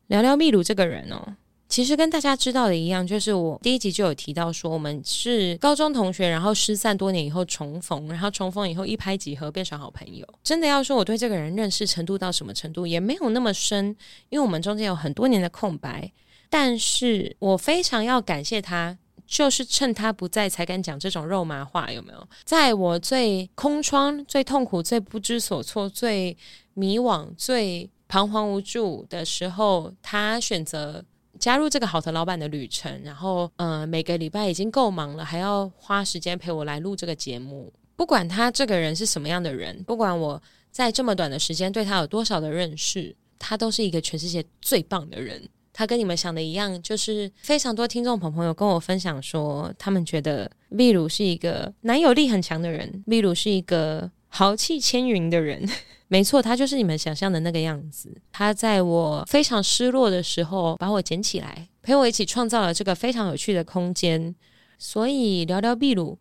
[0.08, 1.36] 聊聊秘鲁这个人哦。
[1.68, 10.26] 其实跟大家知道的一样，就是我第一集就有提到说，我们是高中同学，然后失散多年以后重逢，然后重逢以后一拍即合，变成好朋友。
[10.42, 13.94] 真的要说我对这个人认识程度到什么程度，也没有那么深，
[14.30, 16.10] 因为我们中间有很多年的空白。
[16.50, 18.98] 但是我非常要感谢他。
[19.28, 22.28] 就是趁他不在，才敢讲这种肉麻话，有没有？
[22.46, 26.36] 在我最空窗、最痛苦、最不知所措、最
[26.74, 31.04] 迷惘、最彷徨无助的时候，他选择
[31.38, 33.02] 加入这个好的老板的旅程。
[33.04, 37.72] 然后，呃，每个礼拜已经够忙了，还要花时间陪我来录这个节目。
[37.98, 45.50] 不管他这个人是什么样的人，不管我在这么短的时间对他有多少的认识，他都是一个全世界最棒的人。
[45.78, 55.64] 他跟你们想的一样，就是非常多听众朋友跟我分享说，他们觉得秘鲁是一个男友力很强的人，秘鲁是一个豪气千云的人。
[56.10, 58.12] 没错，他就是你们想象的那个样子。
[58.32, 64.34] 他在我非常失落的时候把我捡起来，陪我一起创造了这个非常有趣的空间。
[64.80, 66.18] 所以聊聊秘鲁，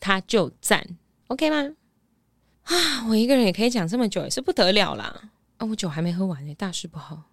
[0.00, 0.82] 他就赞
[1.26, 1.74] ，OK 吗？
[2.62, 5.30] 啊， 我一个人也可以讲这么久，也是不得了啦！
[5.58, 7.24] 啊，我酒还没喝完呢，大事不好。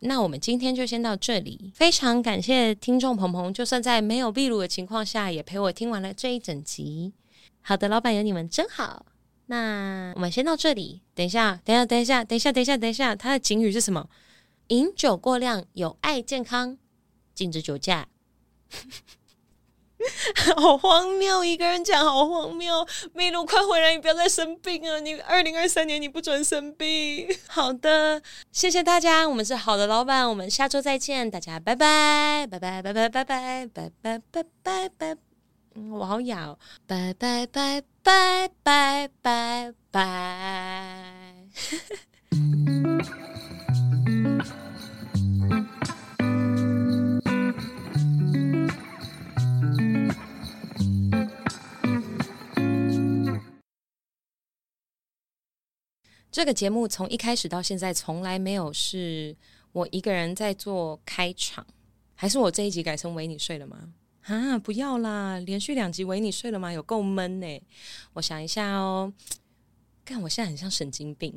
[0.00, 7.12] 那我们今天就先到这里，非常感谢听众鹏鹏，就算在没有秘鲁的情况下，也陪我听完了这一整集。
[7.60, 9.06] 好的，老板有你们真好。
[9.46, 14.08] 那我们先到这里，等一下，等一下，等一下，等一下，等一下，等一下，他的警语是什么？
[14.68, 16.76] 饮酒过量有碍健康，
[17.34, 18.08] 禁止酒驾。
[20.56, 21.44] 好荒谬！
[21.44, 22.86] 一个人讲好荒谬。
[23.14, 23.92] 秘鲁，快回来！
[23.92, 25.00] 你不要再生病啊！
[25.00, 27.28] 你二零二三年你不准生病。
[27.48, 29.28] 好的，谢谢大家。
[29.28, 31.28] 我们是好的老板，我们下周再见。
[31.30, 35.16] 大家拜拜，拜拜，拜拜，拜拜，拜拜，拜拜，拜。
[35.74, 36.58] 嗯，我好哑哦。
[36.86, 41.34] 拜拜拜拜拜拜拜。
[56.38, 59.36] 这个节目从一开始到现在，从来没有是
[59.72, 61.66] 我一个人在做开场，
[62.14, 63.92] 还是我这一集改成维你睡了吗？
[64.22, 66.72] 啊，不要啦，连续两集维你睡了吗？
[66.72, 67.62] 有够闷呢。
[68.12, 69.12] 我想一下哦，
[70.04, 71.34] 看我现在很像神经病。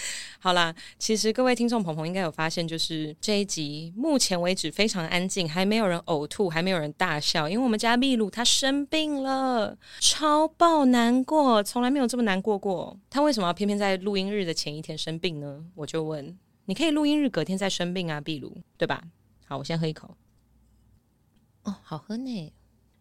[0.40, 12.96] 好啦，其实各位听众朋友应该有发现，就是这一集目前为止非常安静，还没有人呕吐，还没有人大笑，因为我们家秘鲁他生病了，超爆难过，从来没有这么难过过。
[13.10, 15.64] 他为什么要偏偏在录音日的前一天生病呢？
[15.74, 19.02] 我就问，你可以录音日隔天再生病啊，秘鲁，对吧？
[19.46, 20.16] 好，我先喝一口。
[21.64, 22.52] 哦，好喝呢。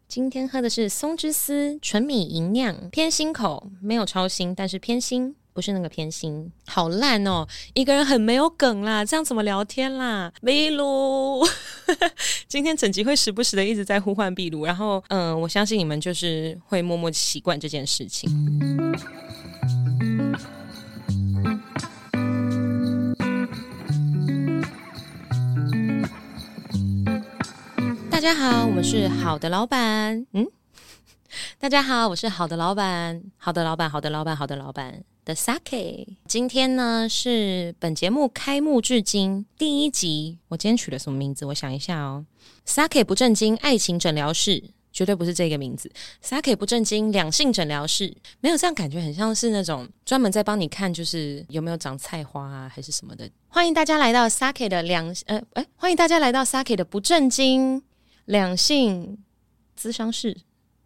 [0.07, 5.36] 今天喝的是松之丝纯米吟酿，偏心口，没有超心，但是偏心。
[5.58, 7.43] 不是那个偏心，好烂哦！
[7.74, 10.32] 一个人很没有梗啦，这样怎么聊天啦？
[10.39, 11.43] 秘鲁，
[12.48, 18.30] 今天整集会时不时的一直在呼唤秘鲁，然后嗯，我相信你们就是会默默习惯这件事情。
[28.12, 30.24] 大家好，我们是好的老板。
[30.34, 30.46] 嗯，
[31.58, 35.04] 大家好，我是好的老板，好的老板，好的老板，好的老板。
[35.27, 40.39] 的 Sake，今天呢是本节目开幕至今第一集。
[40.47, 41.45] 我今天取了什么名字？
[41.45, 42.25] 我想一下哦
[42.65, 44.63] ，Sake 不正经爱情诊疗室，
[44.93, 45.91] 绝对不是这个名字。
[46.23, 53.29] Sake 不正经两性诊疗室，没有这样感觉，很像是那种专门在帮你看，就是有没有长菜花啊，还是什么的。
[53.49, 57.83] 欢迎大家来到 Sake 的两呃哎，欢迎大家来到 Sake 的不正经
[58.23, 59.17] 两性
[59.77, 60.37] 咨商室，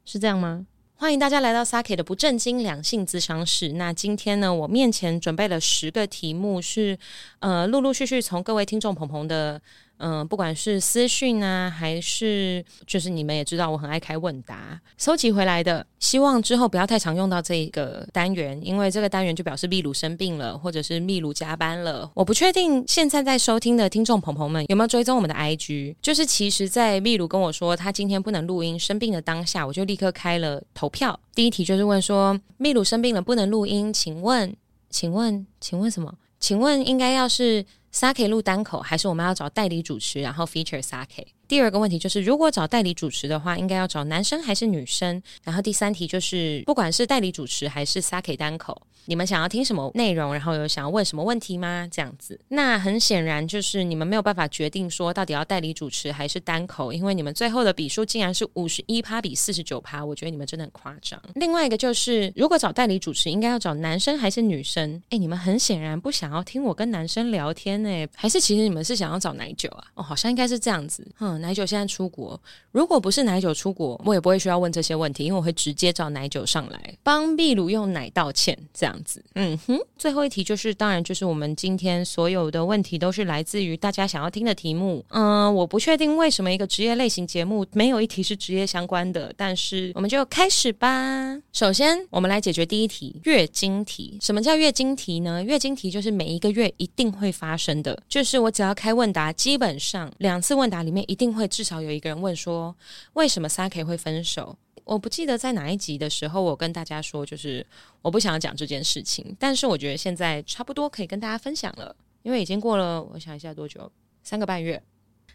[0.04, 0.66] 是这样吗？
[1.02, 3.70] 欢迎大家来到 Sake 的不正经两性咨商室。
[3.70, 6.96] 那今天呢，我面前准备了十个题目，是
[7.40, 9.60] 呃陆陆续续从各位听众朋朋的。
[10.04, 15.86] 嗯，不管是私讯啊，还是就是你们也知道，我很爱开问答，收集回来的。
[16.00, 22.10] 希望之后不要太常用到这个单元，因为这个单元就表示秘鲁生病了，或者是秘鲁加班了。
[22.16, 25.96] 我不确定现在在收听的听众朋友们有没有追踪我们的 IG。
[26.02, 31.20] 就是其实，在秘鲁跟我说他今天不能录音生病的当下，我就立刻开了投票。
[31.36, 34.56] 第一题就是问说，秘鲁生病了不能录音，请问，
[34.90, 36.12] 请问，请问什么？
[36.40, 37.64] 请问应该要是。
[37.94, 41.26] Sake 录单口，还是我们要找代理主持，然后 feature Sake？
[41.48, 45.22] 第二个问题就是，如果找代理主持的话，应该要找男生还是女生？
[45.44, 50.34] 然后第三题就是，不管是代理主持还是 Sake 单口，你们想要听什么内容？
[50.34, 51.88] 然后有想要问什么问题吗？
[51.92, 61.22] 这样子，那很显然就是你们没有办法决定说到底要代理主持还是单口，因为你们最后的比数竟然是五十一趴比四十九趴，我觉得你们真的很夸张。
[61.36, 65.02] 另外一个就是，如果找代理主持，应该要找男生还是女生？
[65.10, 69.84] 诶，你们很显然不想要听我跟男生聊天诶，还是其实你们是想要找奶酒啊？
[69.96, 71.42] 哦，好像应该是这样子，嗯。
[71.42, 72.40] 奶酒现在出国，
[72.72, 79.24] 如果不是奶酒出国，我也不会需要问这些问题，因为我会直接找奶酒上来帮秘鲁用奶道歉，这样子。
[79.34, 85.04] 嗯哼，最后一题就是，当然就是我们今天所有的问题都是来自于大家想要听的题目。
[85.10, 91.36] 嗯，我不确定为什么一个职业类型节目没有一题是职业相关的，但是我们就开始吧。
[91.52, 94.20] 首先，我们来解决第一题月经题。
[94.22, 95.44] 什么叫月经题呢？
[95.44, 101.32] 月经题就是每一个月一定会发生的，就是我只要开问答，基本上两次问答里面一定。
[101.32, 102.76] 会至少有一个人问说，
[103.14, 104.58] 为什么 Sake 会分手？
[104.92, 107.66] 我不记得在哪一集的时候，我跟大家说，就是
[108.02, 109.34] 我不想讲这件事情。
[109.40, 113.90] 但是我觉得现在差不多可以跟大家分享了，因为已经过了，我想一下多久，
[114.22, 114.84] 三个半月。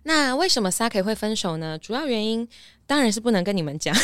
[0.02, 1.78] 那为什么 Sake 会分手呢？
[1.78, 2.46] 主要原因
[2.86, 3.96] 当然是不能跟你们讲，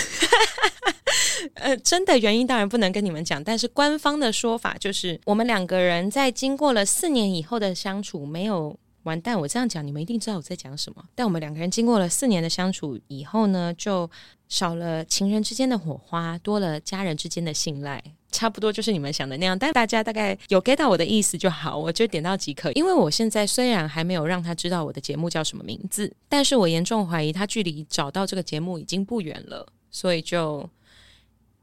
[1.57, 3.45] 呃，真的原因当然不能跟你们讲。
[3.45, 8.75] 但是官方的说法就是，我们两个人在经过了四年以后的相处，没有。
[9.05, 9.39] 完蛋！
[9.39, 11.05] 我这样讲，你们一定知道我在讲什么。
[11.15, 14.11] 但我们两个人经过了四年的相处以后呢，就
[14.49, 19.59] 少了情人之间的火花，多了家人之间的信赖，差不多就是你们想的那样。
[19.59, 22.71] 但大家大概有 get 到我的意思就好，我就点到即可。
[22.73, 30.69] 因为我现在虽然还没有让他知道我的节目叫什么名字，但是我严重怀疑他距离找到这个节目已经不远了，所以就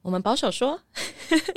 [0.02, 0.82] 我们保守说，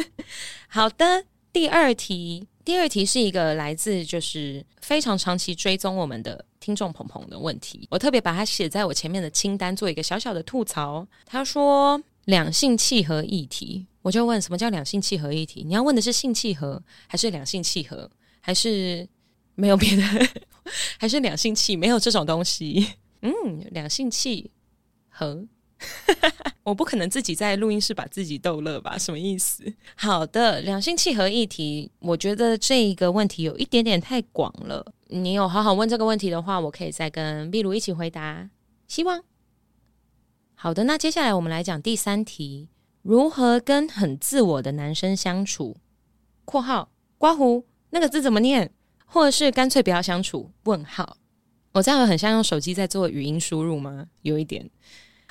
[0.68, 1.24] 好的。
[1.52, 2.48] 第二题。
[2.64, 11.06] 第二题是一个来自就是非常长期追踪我们的听众鹏鹏的问题，我特别把它写在我前面的清单，做一个小小的吐槽。
[11.26, 15.64] 他说两性契合议题，我就问什么叫两性契合议题？
[15.64, 18.08] 你要问的是性契合，还是两性契合，
[18.40, 19.08] 还是
[19.56, 20.02] 没有别的，
[20.98, 21.76] 还是两性契？
[21.76, 22.86] 没有这种东西。
[23.22, 23.32] 嗯，
[23.72, 24.52] 两性契
[25.08, 25.44] 合。
[26.64, 28.96] 我不可能自己在录音室把自己逗乐吧？
[28.96, 29.64] 什么意思？
[29.96, 34.92] 好的，两性契合议题，我觉得这一个问题有一点点太广了。
[35.08, 38.48] 你有好好问这个问题的话，我可以再跟秘鲁一起回答。
[38.86, 39.22] 希望。
[40.54, 42.68] 好的，那接下来我们来讲第三题：
[43.02, 45.76] 如何跟很自我的男生相处
[46.44, 48.70] ？（括号刮胡那个字怎么念？
[49.04, 51.16] 或者是干脆不要相处？）问号。
[51.72, 54.06] 我这样很像用手机在做语音输入吗？
[54.20, 54.70] 有一点。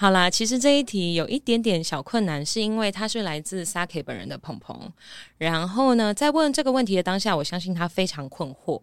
[0.02, 4.92] 好啦，其实这一题有一点点小困难，是因为他是来自 Sake 本人的鹏鹏。
[5.38, 8.82] 然后呢，在问这个问题的当下，我相信他非常困惑。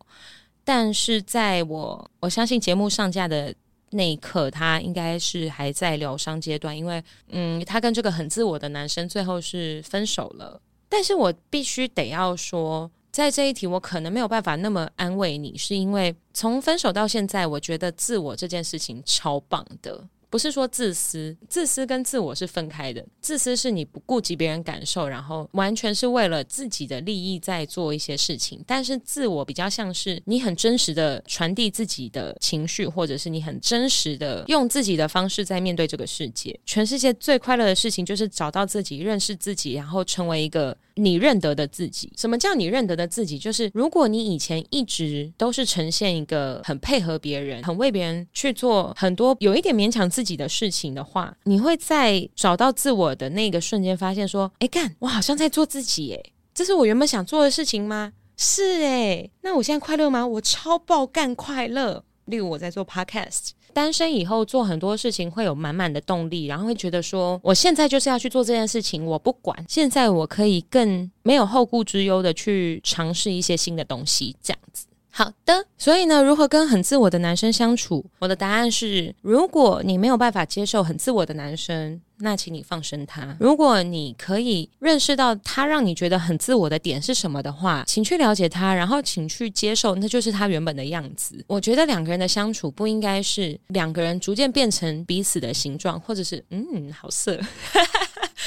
[0.62, 3.52] 但是在我我相信节目上架的
[3.90, 10.62] 那一刻，他应该是还在疗伤阶段，因为嗯，他跟这个很自我的男生最后是分手了。
[10.88, 20.06] 但是我必须得要说，在这一题我可能没有办法那么安慰你，是因为从分手到现在，我觉得自我这件事情超棒的。
[20.30, 23.04] 不是说自私，自私跟自我是分开的。
[23.20, 28.62] 自私是你不顾及别人感受，然后完全是为了自己的利益在做一些事情。
[28.66, 36.58] 但是自我比较像是你很真实的传递自己的情绪，或者是你很真实的用自己的方式在面对这个世界。
[36.66, 40.76] 全世界最快乐的事情就是找到自己，认识自己，然后成为一个。
[41.00, 43.38] 你认得的自己，什么叫你认得的自己？
[43.38, 58.12] 就是如果你以前一直都是呈现一个很配合别人、很为别人去做很多有一点勉强自己的事情的话，你会在找到自我的那个瞬间发现说：“哎，干，我好像在做自己，哎，这是我原本想做的事情吗？
[58.36, 60.26] 是哎，那我现在快乐吗？
[60.26, 62.02] 我超爆干快乐。
[62.24, 74.87] 例如我在做 podcast，单身以后做很多事情会有满满的动力，然后会觉得说，我现在就是要去做这件事情，我不管，现在我可以更没有后顾之忧的去尝试一些新的东西，这样子。
[75.18, 78.06] 好的，所以呢，如何跟很自我的男生相处？
[78.20, 91.44] 我的答案是：如果你没有办法接受很自我的男生，那请你放生他；如果你可以认识到他让你觉得很自我的点是什么的话，请去了解他，然后请去接受，那就是他原本的样子。
[91.48, 97.36] 我觉得两个人的相处不应该是两个人逐渐变成彼此的形状，或者是嗯，好色。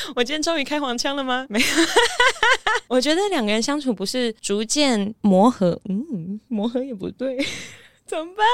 [0.16, 1.46] 我今天终于开黄腔了吗？
[1.50, 1.66] 没有，
[2.88, 7.38] 我觉得两个人相处不是逐渐磨合，嗯，磨合也不对，
[8.06, 8.46] 怎么办？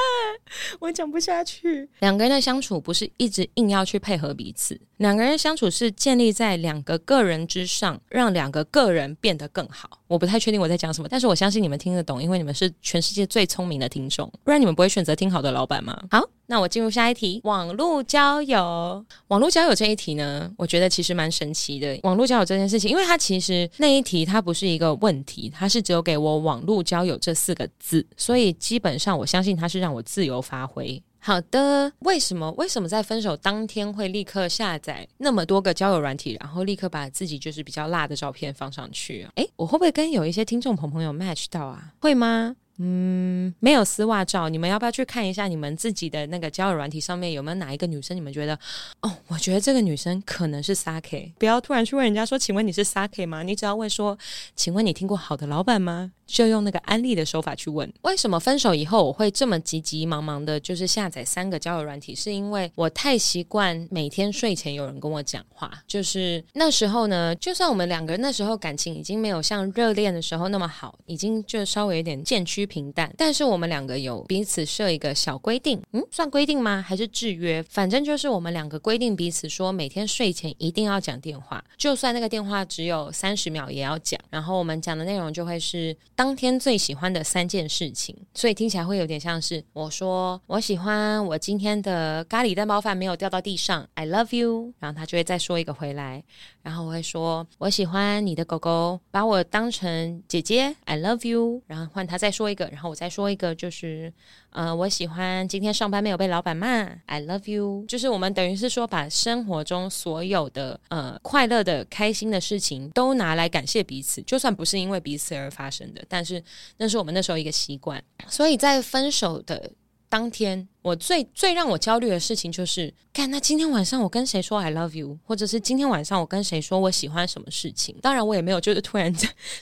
[0.80, 1.90] 我讲不下去。
[2.00, 9.97] 两个人的相处不是一直硬要去配合彼此，两个人相处是建立在两个个人之上，让两个个人变得更好。
[10.08, 15.98] 我不太确定我在讲什么，但是我相信你们听得懂，因为你们是全世界最聪明的听众，不然你们不会选择听好的老板吗？
[16.10, 16.22] 好。
[16.50, 19.06] 那我进入下一题，网络交友。
[19.28, 22.00] 网络交友这一题呢，我觉得其实蛮神奇的。
[22.04, 31.04] 网络交友这件事情，因为它其实那一题它不是一个问题，它是只有给我“网络交友”这四个字，所以基本上我相信它是让我自由发挥。
[31.20, 39.32] 好的，为什么为什么在分手当天会立刻下载那么多个交友软体，然后立刻把自己就是比较辣的照片放上去啊？
[39.36, 41.94] 诶，我会不会跟有一些听众朋朋友 match 到啊？
[42.00, 42.56] 会吗？
[42.80, 48.16] 嗯，没有丝袜照，你们要不要去看一下你们自己的那个交友软体上面有没有哪一个女生？
[48.16, 48.58] 你们觉得
[49.02, 51.34] 哦，我觉得这个女生可能是 Saki。
[51.40, 53.42] 不要突然去问人家说，请问你是 Saki 吗？
[53.42, 54.16] 你只要问说，
[54.56, 56.12] 请问你听过好的老板吗？
[56.28, 57.92] 就用那个安利的手法去问。
[58.02, 62.14] 为什么分手以后我会这么急急忙忙的，就是下载三个交友软体？
[62.14, 65.72] 是因为我太习惯每天睡前有人跟我讲话。
[65.88, 76.84] 就是那时候呢，就算我们两个人那时候感情已经没有像热恋的时候那么好，已经就稍微有点渐趋平淡，但是我们两个有彼此设一个小规定，嗯，算规定吗？
[76.86, 77.64] 还是制约？
[77.64, 84.20] 反正就是我们两个规定彼此说，每天睡前一定要讲电话，就算那个电话只有三十秒也要讲。
[84.30, 96.24] 然后我们讲的内容就会是当天最喜欢的三件事情，所以听起来会有点像是我说我喜欢我今天的咖喱蛋包饭没有掉到地上，I love you，然后他就会再说一个回来。
[96.64, 101.62] 然后我会说，我喜欢你的狗狗把我当成姐姐，I love you。
[101.68, 104.12] 然后换他再说一个，然后我再说一个，就是，
[104.50, 107.86] 呃，我喜欢今天上班没有被老板骂，I love you。
[107.88, 116.44] 就是我们等于是说，把生活中所有的呃快乐的、开心的事情都拿来感谢彼此，就算不是因为彼此而发生的，但是
[116.78, 118.04] 那是我们那时候一个习惯。
[118.28, 119.72] 所以在分手的
[120.10, 127.94] 当天，我最最让我焦虑的事情就是，看那今天晚上我跟谁说 I love you，或者是今天晚上我跟谁说我喜欢什么事情。
[128.02, 129.14] 当然，我也没有就是突然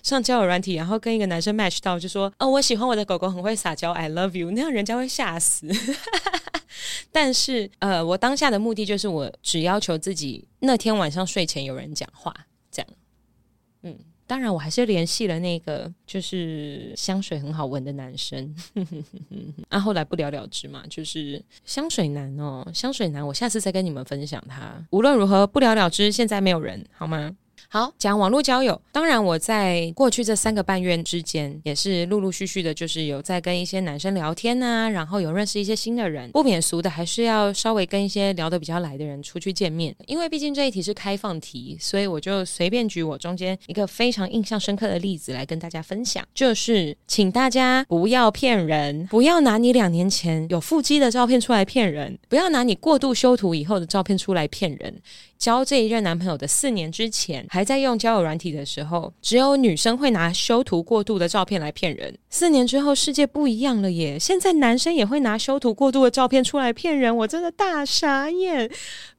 [0.03, 5.67] 上交友软体，然后跟一个男生 match 到，就说哦，我喜欢我的狗狗很会撒娇，I love you，那样人家会吓死。
[7.11, 12.31] 但是，呃，我当下的目的就是，我只要求自己那天晚上睡前有人讲话，
[12.69, 12.89] 这样，
[13.81, 13.97] 嗯。
[14.27, 18.55] 当然，我还是联系了那个就是香水很好闻的男生，
[19.69, 24.83] 啊，后来不了了之嘛，就是香水男哦，香水男，我下次再跟你们分享他。
[24.89, 27.35] 无论如何，不了了之，现在没有人，好吗？
[27.69, 28.79] 好，讲网络交友。
[28.91, 36.31] 当然，我在过去这三个半月之间，也是陆陆续续的，就是有在跟一些男生聊天啊，然后有认识一些新的人。
[36.31, 39.93] 不免俗的，还是要稍微跟一些聊得比较来的人出去见面。
[40.05, 55.01] 因为毕竟这一题是开放题，所以我就随便举我中间一个非常印象深刻的例子来跟大家分享，就是请大家不要骗人，不要拿你两年前有腹肌的照片出来骗人，不要拿你过度修图以后的照片出来骗人。
[55.37, 62.15] 交这一任男朋友的四年之前，还在用交友软体的时候，只有女生会拿修图过度的照片来骗人。
[62.29, 64.19] 四年之后，世界不一样了耶！
[64.19, 68.69] 现在男生也会拿修图过度的照片出来骗人，我真的大傻眼。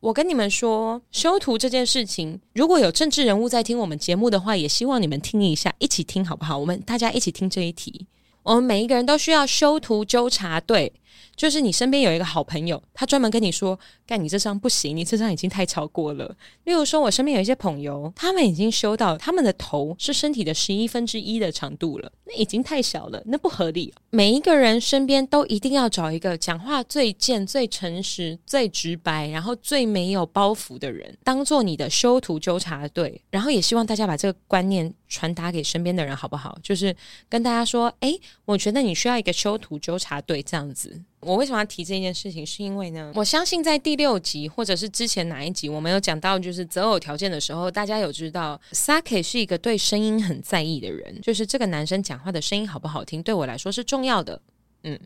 [0.00, 6.56] 我跟你们说，修图这件事情，如果有政治人物在听我们节目的话，也希望你们听一下，一起听好不好？
[6.56, 8.06] 我们大家一起听这一题。
[8.42, 10.92] 我们每一个人都需要修图纠察队。
[11.36, 16.34] 就是你身边有一个好朋友，他专门跟你说：“干，你这张不行，你这张已经太超过了。”
[16.64, 23.92] 例如说，我身边有一些朋友，他们已经修到他们的头是身体的十一分之一的长度了，那已经太小了，那不合理。
[24.10, 33.20] 每一个人身边都一定要找一个讲话最贱、最诚实、最直白，然后最没有包袱的人，当做你的修图纠察队。
[33.30, 36.58] 然后也希望大家把这个观念传达给身边的人，好不好？
[36.62, 36.94] 就是
[37.28, 42.46] 跟大家说：“诶，我觉得你需要一个修图纠察队，这样子。”我为什么要提这件事情？
[42.46, 54.40] 是因为呢，我相信在第六集或者是之前哪一集，我们有讲到就是择偶条件的时候，大家有知道 Sake 是一个对声音很在意的人，就是这个男生讲话的声音好不好听，对我来说是重要的。
[54.84, 54.98] 嗯，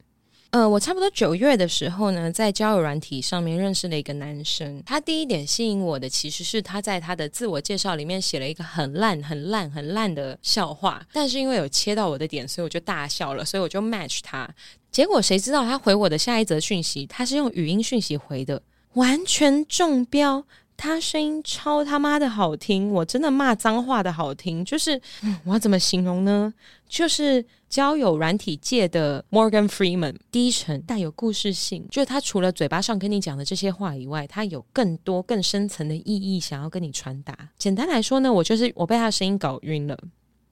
[0.50, 4.82] 呃，我差不多九月的时候呢，在交友软体上面认识了一个男生。
[4.84, 11.06] 他第一点吸引我的，其实是他在他的自我介绍里面写了一个很烂、很烂、很烂的笑话。
[11.12, 14.48] 但是因为有切到我的点，所以我就大笑了，所以我就 match 他。
[14.90, 18.60] 结果谁知道他回我的下一则讯息，他是用语音讯息回的，
[18.94, 20.44] 完全中标。
[20.80, 24.98] 他声音超他妈的好听，我真的骂脏话的好听，就是、
[25.44, 26.52] 我要怎么形容呢？
[26.88, 37.36] 就是交友软体界的 Morgan Freeman，低沉带有故事性，就是他除了嘴巴上跟你讲的这些话以外，他有更多更深层的意义想要跟你传达。
[37.58, 39.96] 简单来说呢，我就是我被他的声音搞晕了，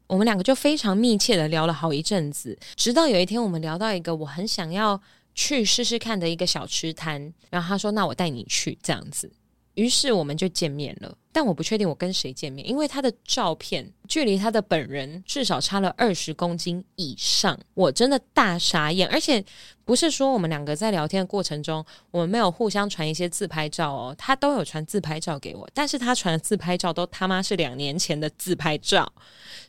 [0.06, 5.00] 我们两个就非常密切的聊了好一阵子，直到有一天我们聊到一个我很想要
[5.34, 9.32] 去试试看的一个小吃摊，然后他说：“那我带你去。”这样子。
[9.78, 19.08] 于是我们就见面了，但我不确定我跟谁见面，因为他的照片距离他的本人至少差了二十公斤以上，我真的大傻眼。
[19.08, 19.44] 而且
[19.84, 29.12] 不是说我们两个在聊天的过程中，我们没有互相传一些自拍照哦，他都有传自拍照给我，但是他传的自拍照都他妈是两年前的自拍照。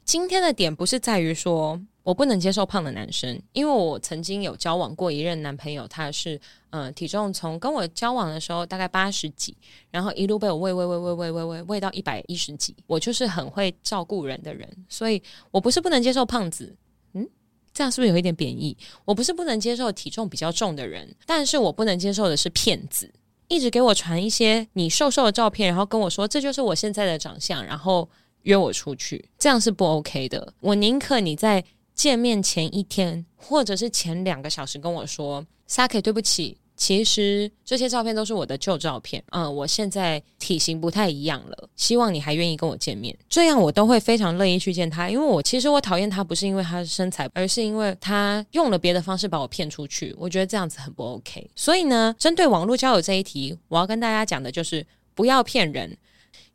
[0.03, 1.79] 今天的点不是在于说。
[2.09, 6.35] 我不能接受胖的男生，因为我曾经有交往过一任男朋友，他是
[6.71, 9.55] 嗯、呃、体重从跟我交往的时候大概八十几，
[9.91, 12.75] 然后一路被我喂喂喂喂喂喂喂喂到一百一十几。
[12.87, 16.75] 我就是很会照顾人的人，所以我不是不能接受胖子，
[17.13, 17.29] 嗯，
[17.71, 18.75] 这样是不是有一点贬义？
[19.05, 23.13] 我不是不能接受体重比较重的人，但是我不能接受的是骗子，
[23.49, 28.09] 一直给我传一些你瘦瘦的照片，然后跟我说这就是我现在的长相，然后
[28.41, 30.51] 约我出去，这样是不 OK 的。
[30.61, 31.63] 我宁可你在。
[31.99, 39.21] 见面前一天，或者是前两个小时跟我说，Saki，对不起，其实这些照片都是我的旧照片。
[39.31, 45.09] 嗯，我现在体型不太一样了，希望你还愿意跟我见面，这样我都会非常乐意去见他。
[45.09, 50.15] 因为我其实我讨厌他，不是因为他的身材，而是因为他用了别的方式把我骗出去。
[50.17, 51.51] 我觉得这样子很不 OK。
[51.53, 55.97] 所以呢，针对网络交友这一题，我要跟大家讲的就是不要骗人。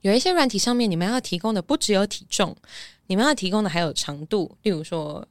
[0.01, 2.57] 有一些软体上面，你们要提供的不只有体重，
[3.09, 5.23] 你们要提供的还有长度，例如说。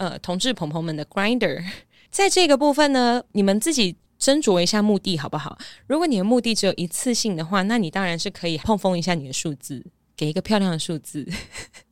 [0.00, 1.62] 呃，同志朋朋们的 grinder，
[2.10, 5.58] 在这个部分呢，你们自己斟酌一下目的好不好？
[5.86, 9.84] 如果你的目的只有一次性的话，那你当然是可以碰风一下你的数字，
[10.16, 11.28] 给一个漂亮的数字。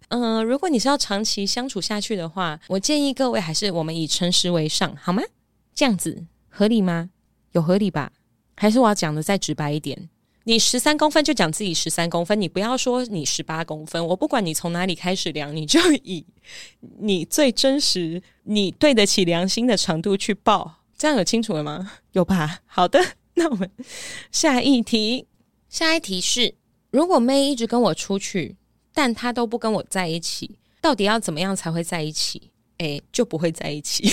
[0.09, 5.23] 嗯、 呃，如果你是要长期相处下去的话，我建议各位还是我们以诚实为上，好吗？
[5.75, 7.11] 这样子合理吗？
[7.53, 8.13] 有合理吧？
[8.57, 10.09] 还是我要讲的再直白一点？
[10.49, 14.07] 你十三公分就讲自己十三公分，你不要说你十八公分。
[14.07, 16.25] 我不管你从哪里开始量，你就以
[17.01, 20.77] 你最真实、你对得起良心的长度去报。
[20.97, 21.93] 这样有清楚了吗？
[22.13, 22.61] 有吧？
[22.65, 22.99] 好的，
[23.35, 23.71] 那我们
[24.33, 25.27] 下一题。
[25.69, 26.55] 下一题是：
[26.91, 28.57] 如果妹一直跟我出去，
[28.95, 32.51] 但她都不跟我在一起，到底要怎么样才会在一起？
[32.79, 34.11] 诶，就不会在一起。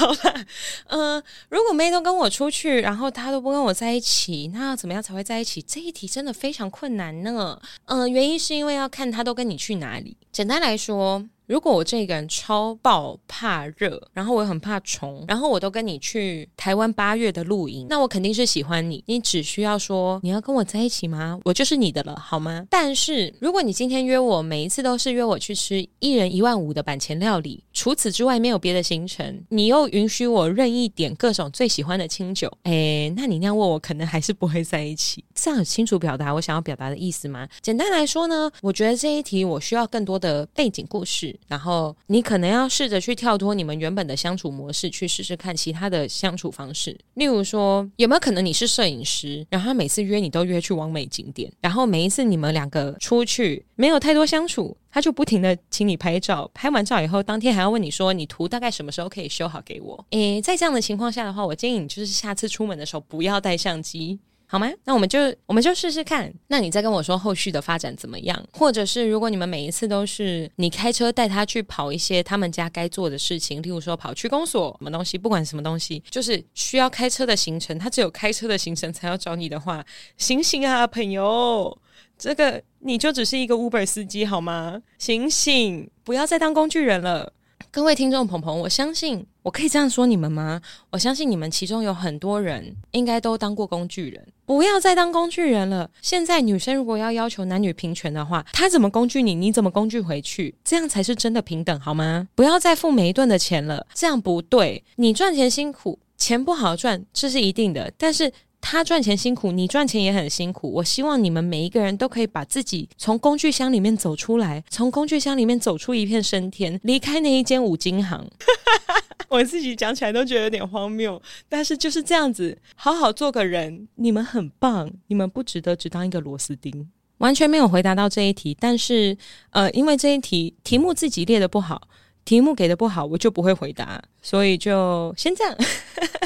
[0.06, 0.46] 好了，
[0.86, 5.60] 嗯、如果妹都跟我出去，然后她都不跟我在一起，那怎么样才会在一起？
[5.60, 7.60] 这一题真的非常困难呢。
[7.84, 10.16] 嗯、原因是因为要看她都跟你去哪里。
[10.32, 11.26] 简单来说。
[11.50, 19.02] 如果我这个人超爆怕热，然后我很怕虫，然后我都跟你去台湾八月的露营，那我肯定是喜欢你。
[19.08, 21.36] 你只需要说你要跟我在一起吗？
[21.42, 22.64] 我就是你的了，好吗？
[22.70, 35.24] 但是如果你今天约我，每一次都是约我去吃一人一万五的板前料理，除此之外没有别的行程，你又允许我任意点各种最喜欢的清酒，诶，那你那样问我，可能还是不会在一起。
[35.34, 37.48] 这样很清楚表达我想要表达的意思吗？
[37.60, 41.36] 简单来说呢，我觉得这一题我需要更多的背景故事。
[41.48, 46.98] 然后你可能要试着去跳脱你们原本的相处模式，去试试看其他的相处方式。
[47.14, 60.06] 例如说，有没有可能你是摄影师，然后他每次约你都约去完美景点，然后每一次你们两个出去没有太多相处，他就不停的请你拍照，拍完照以后当天还要问你说，你图大概什么时候可以修好给我？
[60.10, 64.18] 诶，在这样的情况下的话，我建议你就是下次出门的时候不要带相机。
[64.52, 64.68] 好吗？
[64.82, 66.28] 那我们就我们就试试看。
[66.48, 68.44] 那你再跟我说后续的发展怎么样？
[68.52, 79.86] 或者是如果你们每一次都是你开车带他去跑一些他们家该做的事情，例如说跑区公所什么东西，不管什么东西，就是需要开车的行程，他只有开车的行程才要找你的话，
[80.16, 81.78] 醒醒啊，朋友，
[82.18, 84.82] 这个你就只是一个 Uber 司机好吗？
[84.98, 87.32] 醒醒，不要再当工具人了。
[87.72, 90.60] 各位听众朋朋，我相信我可以这样说你们吗？
[90.90, 95.88] 我相信你们其中有很多人应该都当过工具人，不要再当工具人了。
[96.02, 102.26] 现在女生如果要要求男女平权的话，她怎么工具你，你怎么工具回去，这样才是真的平等，好吗？
[102.34, 104.82] 不要再付每一顿的钱了，这样不对。
[104.96, 108.32] 你赚钱辛苦，钱不好赚，这是一定的，但是。
[108.60, 110.70] 他赚钱辛苦，你赚钱也很辛苦。
[110.70, 118.28] 我希望你们每一个人都可以把自己从工具箱里面走出来，从工具箱里面走出一片生天，离开那一间五金行。
[119.28, 123.88] 我自己讲起来都觉得有点荒谬，但是就是这样子，好好做个人。
[123.94, 126.90] 你们很棒，你们不值得只当一个螺丝钉。
[127.18, 129.16] 完全没有回答到这一题，但是
[129.50, 131.88] 呃，因为这一题题目自己列的不好，
[132.24, 135.56] 题目给的不好，我就不会回答，所以就先这样。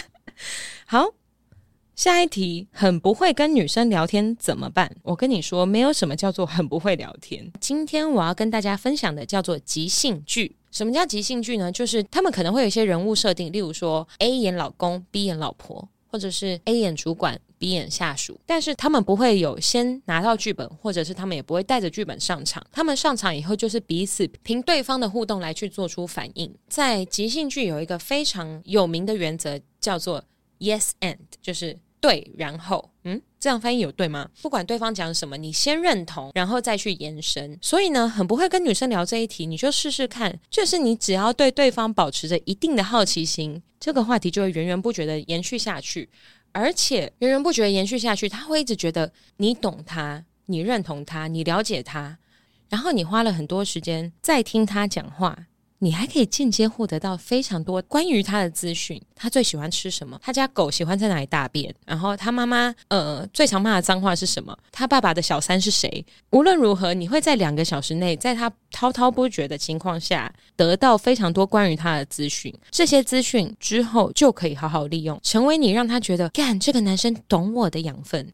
[0.87, 1.09] 好，
[1.97, 4.91] 下一题，很不会跟女生聊天怎么办？
[5.03, 7.53] 我跟你说，没有什么叫做很不会聊天。
[7.61, 10.57] 今天我要跟大家分享的叫做即兴剧。
[10.73, 11.71] 什么叫即兴剧呢？
[11.71, 18.41] 就是他们可能会有一些人物设定，例如说 A 演老公，B 演老婆，或者是 A 演主管，B 演下属。
[18.45, 22.67] 但是他们不会有先拿到剧本，或者是他们也不会带着剧本上场。
[22.73, 26.53] 他们上场以后就是彼此凭对方的互动来去做出反应。
[26.69, 30.25] 在即兴剧有一个非常有名的原则，叫做
[30.59, 31.79] Yes and，就是。
[32.01, 34.29] 对，然后，嗯，这样翻译有对吗？
[34.43, 37.59] 不管对方讲什么，你先认同，然后再去延伸。
[37.63, 40.39] 所以呢，很不会跟女生聊这一题，你就试试看。
[40.51, 46.11] 就是你只要对对方保持着一定的好奇心，这个话题就会源源不绝的延续下去，
[46.53, 52.19] 而且源源不绝的延续下去，他会一直觉得你懂他，你认同他，你了解他，
[52.69, 55.47] 然后你花了很多时间在听他讲话。
[55.85, 60.19] 你还可以间接获得到非常多关于他的资讯，他最喜欢吃什么？
[60.23, 61.73] 他家狗喜欢在哪里大便？
[61.85, 64.57] 然后他妈妈呃最常骂的脏话是什么？
[64.73, 66.03] 他爸爸的小三是谁？
[66.31, 72.51] 无论如何，你会在两个小时内，在他滔滔不绝的情况下，得到非常多关于他的资讯。
[72.71, 78.33] 这些资讯之后就可以好好利用，成为你让他觉得干这个男生懂我的养分。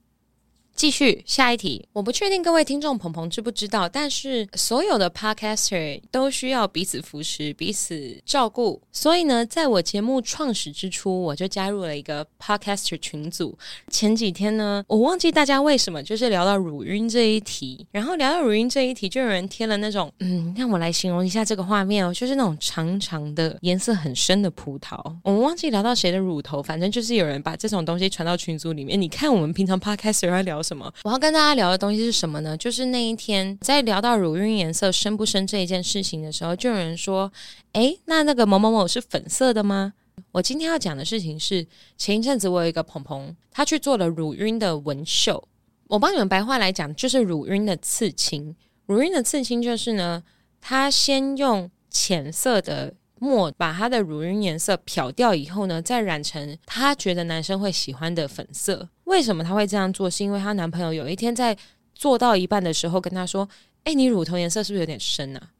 [0.80, 8.80] 继续下一题，我不确定各位听众朋朋知不知道，但是所有的 podcaster 都需要彼此扶持、彼此照顾。
[8.90, 13.58] 所以呢，在我节目创始之初，我就加入了一个 podcaster 群组。
[13.90, 24.98] 前几天呢，我忘记大家为什么就是聊到乳晕这一题，然后聊到乳晕这一题，就有人贴了那种，嗯，让我来形容一下这个画面哦，就是那种长长的、颜色很深的葡萄。
[25.24, 28.98] 我忘记聊到谁的乳头，反正就是有人把这种东西传到群组里面。
[28.98, 30.92] 你看，我们平常 podcaster 在聊什么。
[31.02, 32.56] 我要跟大家聊的东西是什么呢？
[32.56, 37.30] 就是那一天在聊到乳晕颜色深不深这一件事情的时候，就有人说
[37.74, 39.94] ：“诶，那那个某某某是粉色的吗？”
[40.30, 41.66] 我今天要讲的事情是，
[41.98, 45.42] 前一阵子我有一个朋朋，他去做了乳晕的纹绣。
[45.88, 48.54] 我帮你们白话来讲，就是乳晕的刺青。
[48.86, 50.22] 乳晕的刺青就是呢，
[50.60, 58.88] 他先用浅色的墨把他的乳晕颜色漂掉以后呢，再染成他觉得男生会喜欢的粉色。
[59.04, 60.08] 为什么她会这样做？
[60.10, 61.56] 是因为她男朋友有一天在
[61.94, 63.48] 做到一半的时候跟她说
[63.84, 65.50] ：“哎，你乳头颜色是不是有点深啊？”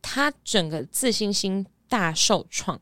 [0.00, 2.80] 她整个自信心大受创。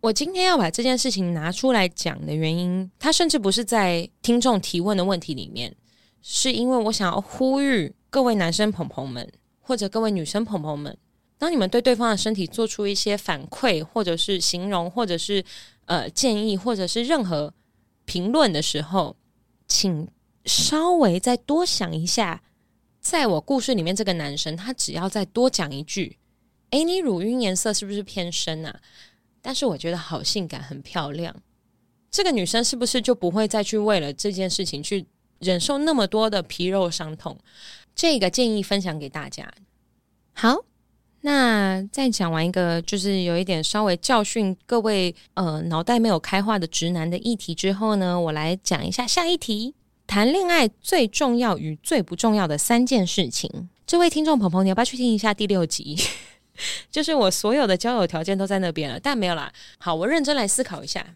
[0.00, 5.74] 我今天要把这件事情拿出来讲的原因，她甚至不是在听众提问的问题里面，
[6.20, 9.28] 是因为我想要呼吁各位男生朋朋们，
[9.60, 10.96] 或者各位女生朋朋们，
[11.42, 15.44] 当你们对对方的身体做出一些反馈，或者是形容，或者是
[15.86, 17.52] 呃建议，或者是任何
[18.04, 19.16] 评论的时候。
[19.66, 20.06] 请
[20.44, 22.42] 稍微再多想一下，
[23.00, 26.16] 在我故事里面，这个男生他只要再多讲一句
[26.70, 28.80] ：“诶，你乳晕颜色是不是偏深啊？”
[29.42, 31.34] 但是我觉得好性感，很漂亮。
[32.08, 35.06] 这个女生是不是就不会再去为了这件事情去
[35.40, 37.36] 忍受那么多的皮肉伤痛？
[37.96, 39.52] 这个建议分享给大家。
[40.34, 40.64] 好。
[41.24, 49.74] 那在讲完一个就是有一点稍微教训各位呃脑袋没有开化的直男的议题之后呢，我来讲一下下一题：
[50.06, 53.68] 谈恋爱最重要与最不重要的三件事情。
[53.86, 55.96] 这位听众朋友，你要不要去听一下第六集？
[56.90, 59.52] 就是我所有的交友条件都在那边了，但没有啦。
[59.78, 61.06] 好，我认真来思考一下。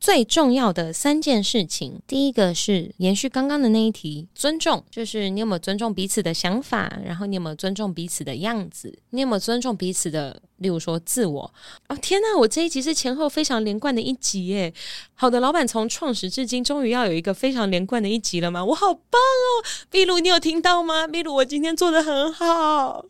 [0.00, 11.54] 最重要的三件事情，第一个是延续刚刚的那一题，尊重，就是你有没有尊重彼此的想法，然后你有没有尊重彼此的样子，你有没有尊重彼此的，例如说自我。
[11.88, 14.74] 哦，天哪，我这一集是前后非常连贯的一集耶！
[15.14, 18.62] 好的，老板从创始至今，终于要有一个非常连贯的一集了吗？
[18.62, 19.64] 我好棒哦！
[19.90, 21.06] 秘鲁，你有听到吗？
[21.06, 23.06] 秘鲁，我今天做得很好。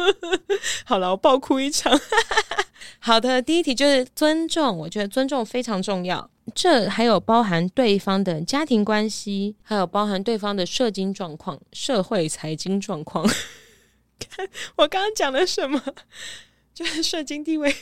[0.86, 2.00] 好了，我爆哭一场。
[3.00, 6.28] 好的，第一题就是尊重，我觉得尊重非常重要。
[6.54, 13.24] 这还有包含对方的家庭关系，还有包含对方的社经状况、社会财经状况。
[14.18, 15.80] 看 我刚刚讲了什么？
[16.74, 17.70] 就是社经地位，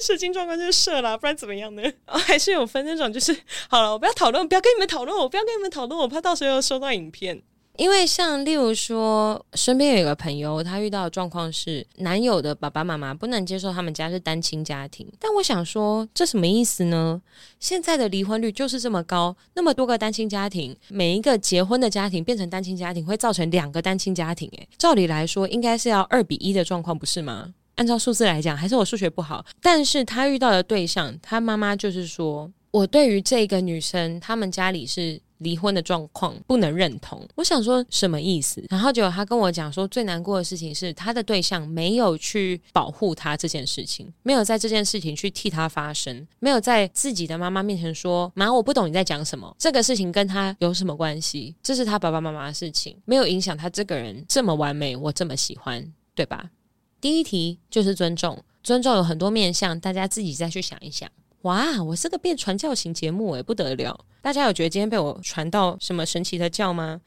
[0.00, 1.82] 社经状况就是社啦，不然怎么样呢？
[2.06, 3.36] 哦，还是有分那种，就是
[3.68, 7.42] 好了，我不要讨论，不要跟你们讨论，我不要跟你们讨论，我怕到时候又收到影片。
[7.76, 15.10] 因为像例如说，身边有一个朋友，他遇到的状况是，男友的爸爸妈妈不能接受他们家是单亲家庭。
[15.18, 17.20] 但我想说，这什么意思呢？
[17.58, 24.48] 现在的离婚率就是这么高，那么多个单亲家庭，每一个结婚的家庭变成单亲家庭，会造成两个单亲家庭。
[24.52, 27.52] 诶，照理来说，应该是要二比一的状况，不是吗？
[27.74, 29.44] 按照数字来讲，还是我数学不好。
[29.60, 35.20] 但是他遇到的对象，他妈妈就是说，我对于这个女生，他们家里是。
[35.44, 38.64] 离婚的状况不能认同，我想说什么意思？
[38.68, 51.54] 然后结果他跟我讲说，最难过的事情是他的对象没有去保护他这件事情，没有在这件事情去替他发声，没有在自己的妈妈面前说：“妈，我不懂你在讲什么，这个事情跟他有什么关系？
[51.62, 56.50] 这是他爸爸妈妈的事情，没有影响他这个人这么完美，我这么喜欢，对吧？”
[57.00, 61.06] 第一题就是尊重，尊重有很多面向，大家自己再去想一想。
[61.44, 63.98] 哇，我是个变传教型节目诶，不得了！
[64.22, 67.02] 大家有觉得今天被我传到什么神奇的教吗？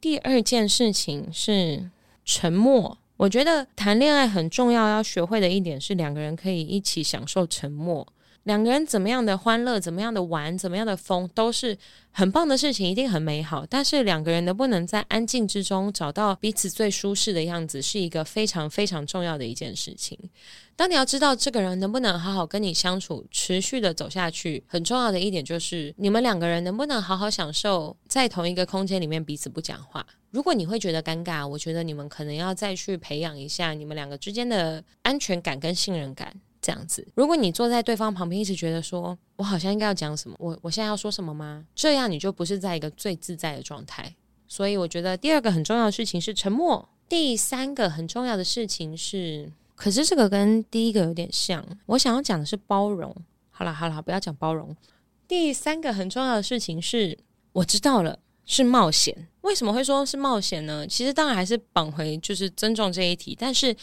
[0.00, 1.90] 第二件事情是
[2.24, 2.96] 沉默。
[3.16, 8.06] 我觉得谈恋爱很重要，要学会的一点是两个人可以一起享受沉默。
[8.48, 11.76] 两个人怎么样的欢乐，怎么样的玩，怎么样的疯，都是
[12.10, 13.66] 很棒的事情，一定很美好。
[13.66, 20.18] 但是两个人能不能在安静之中找到彼此最舒适的样子，是一个非常非常重要的一件事情。
[20.74, 30.06] 当你要知道这个人能不能好好跟你相处，持续的走下去，很重要的一点就是你们两个人能不能好好享受在同一个空间里面彼此不讲话。
[30.30, 36.32] 如果你会觉得尴尬，我觉得你们可能要再去培养一下你们两个之间的安全感跟信任感。
[36.68, 41.64] 这样子，如果你坐在对方旁边，一直觉得说我好像应该要讲什么，我我现在要说什么吗？
[41.74, 44.14] 这样你就不是在一个最自在的状态。
[44.46, 46.86] 所以我觉得第二个很重要的事情是沉默。
[47.08, 51.64] 第三个很重要的事情是，可是这个跟第一个有点像。
[51.86, 53.16] 我想要讲的是包容。
[53.48, 54.76] 好了好了，不要讲包容。
[55.26, 57.16] 第三个很重要的事情是，
[57.52, 59.28] 我知道了，是冒险。
[59.40, 60.86] 为什么会说是冒险呢？
[60.86, 63.74] 其实当然还是绑回就是尊重这一题，但是。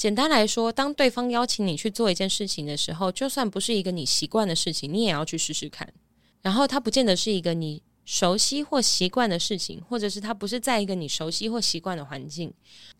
[0.00, 5.92] 简单来说，当对方邀请你去做一件事情的时候，就算不是一个你习惯的事情，你也要去试试看。
[6.40, 12.50] 然后，它不见得是一个你熟悉或习惯的事情，或者是它不是在一个你熟悉或习惯的环境，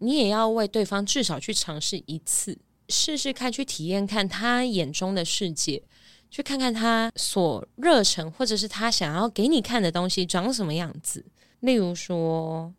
[0.01, 2.59] 你也要为对方至少去尝试一次，
[2.91, 5.83] 试试看，去体验看他眼中的世界，
[6.31, 11.25] 去看看他所热忱，或者是他想要给你看的东西长什么样子。
[11.61, 12.75] 例如说。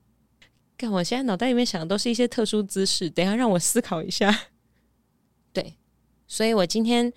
[0.89, 4.33] 我现在脑袋里面想的都是一些特殊姿势，等一下让我思考一下。
[5.51, 5.75] 对，
[6.27, 7.11] 所以我今天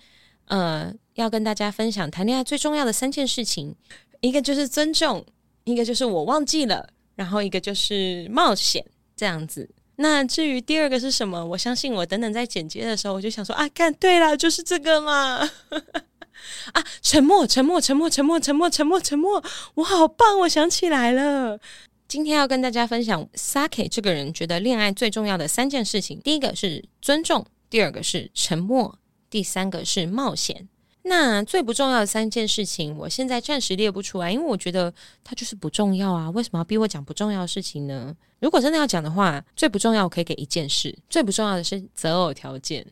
[0.45, 3.73] 呃要跟大家分享谈恋爱最重要的三件事情，
[4.19, 5.25] 一个就是尊重，
[5.63, 8.85] 一个就是我忘记了，然后一个就是冒险
[9.15, 9.69] 这样子。
[9.97, 15.49] 那至于第二个是什么，我相信我等等在剪接的时候，我就想说啊，看对了，就是这个嘛。
[16.73, 19.43] 啊，沉默，沉默，沉默，沉默，沉默，沉默，沉默，
[19.75, 21.59] 我好棒，我想起来了。
[22.07, 26.19] 今天要跟大家分享 Sake 这个人觉得恋爱最重要的三件事情。
[26.21, 28.97] 第一个是尊重，第二个是沉默，
[29.29, 30.67] 第三个是冒险。
[31.07, 34.93] 那最不重要的三件事情，我现在暂时列不出来，因为我觉得
[35.23, 36.29] 它就是不重要啊。
[36.31, 38.15] 为什么要逼我讲不重要的事情呢？
[38.39, 42.85] 如果真的要讲的话，最不重要我可以给一件事，最不重要的是择偶条件。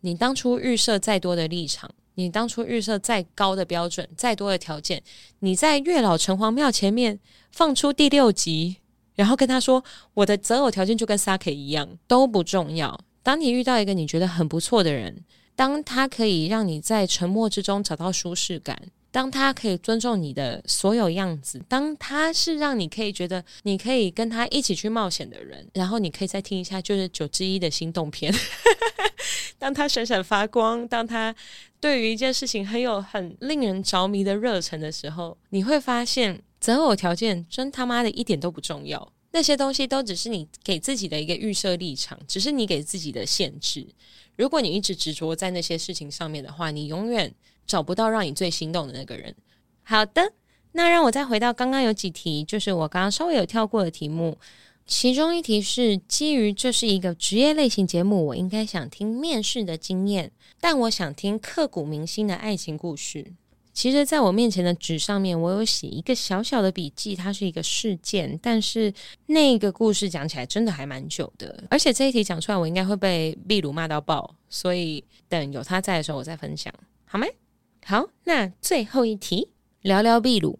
[0.00, 5.02] 你当初预设再多的立场，你当初预设再高的标准，再多的条件，
[5.38, 7.18] 你在月老城隍庙前面
[7.50, 8.76] 放出第六集，
[9.14, 9.82] 然后跟他说
[10.14, 28.32] ：“我的择偶条件就跟 Saki 一样，都不重要。”当你遇到一个你觉得很不错的人，当他可以让你在沉默之中找到舒适感，当他可以尊重你的所有样子，当他是让你可以觉得你可以跟他一起去冒险的人，然后你可以再听一下就是九之一的心动篇。
[29.58, 31.34] 当他闪闪发光，当他
[31.80, 43.86] 对于一件事情很有很令人着迷的热忱的时候，你会发现择偶条件真他妈的一点都不重要，那些东西都只是你给自己的一个预设立场，只是你给自己的限制。
[44.36, 47.34] 如果你一直执着在那些事情上面的话，你永远
[47.70, 49.32] 找不到让你最心动的那个人。
[49.84, 50.32] 好的，
[50.72, 54.36] 那让我再回到刚刚有几题，就是我刚刚稍微有跳过的题目。
[54.86, 63.24] 其中一题是基于这是一个职业类型节目，我应该想听面试的经验，但我想听刻骨铭心的爱情故事。
[63.72, 68.92] 其实，在我面前的纸上面，我有写一个小小的笔记，它是一个事件，但是
[69.26, 77.26] 那个故事讲起来真的还蛮久的，而且这一题讲出来，我应该会被秘鲁骂到爆，所以等有他在的时候，我再分享，好吗？
[77.84, 79.48] 好，那最后一题，
[79.82, 80.58] 聊聊秘鲁，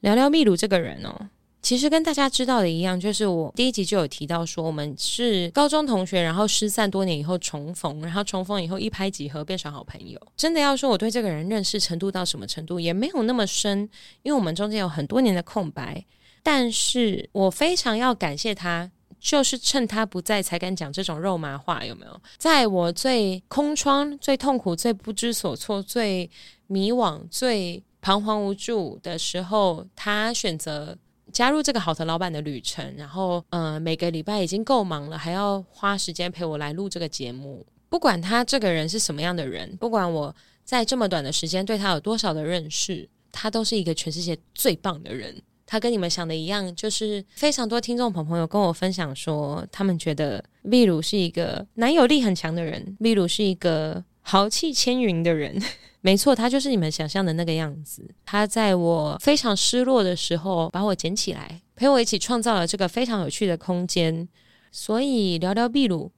[0.00, 1.28] 聊聊秘鲁这个人哦。
[1.62, 10.18] 其实跟大家知道的一样，就是我第一集就有提到说，我们是高中同学，然后失散多年以后重逢，然后重逢以后一拍即合，变成好朋友。
[10.34, 13.80] 真的要说我对这个人认识程度到什么程度，也没有那么深，
[14.22, 16.02] 因为我们中间有很多年的空白。
[16.42, 18.90] 但是我非常要感谢他，
[19.20, 22.20] 就是趁他不在才敢讲这种肉麻话，有没有？
[22.38, 26.28] 在我最空窗、最痛苦、最不知所措、最
[26.66, 30.96] 迷惘、最彷徨无助的时候，他选择。
[31.32, 37.64] 加入这个好的老板的旅程，然后呃每个礼拜已经够忙了，还要花时间陪我来录这个节目。
[37.88, 45.40] 不管他这个人是什么样的人，不管我在这么短的时间对他有多少的认识，他都是一个全世界最棒的人。
[45.70, 55.62] 他跟你们想的一样，就是非常多听众朋朋友跟我分享说，他们觉得秘鲁是一个男友力很强的人，秘鲁是一个豪气千云的人。
[56.02, 58.04] 没错，他就是你们想象的那个样子。
[58.24, 64.28] 他在我非常失落的时候把我捡起来，陪我一起创造了这个非常有趣的空间。
[64.72, 66.10] 所以聊聊秘鲁，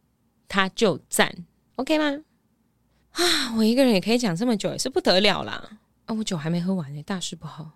[0.49, 1.31] 他就赞
[1.77, 2.23] ，OK 吗？
[3.11, 5.79] 啊，我一个人也可以讲这么久，也是不得了啦。
[6.07, 7.73] 啊，我酒还没喝完呢，大事不好。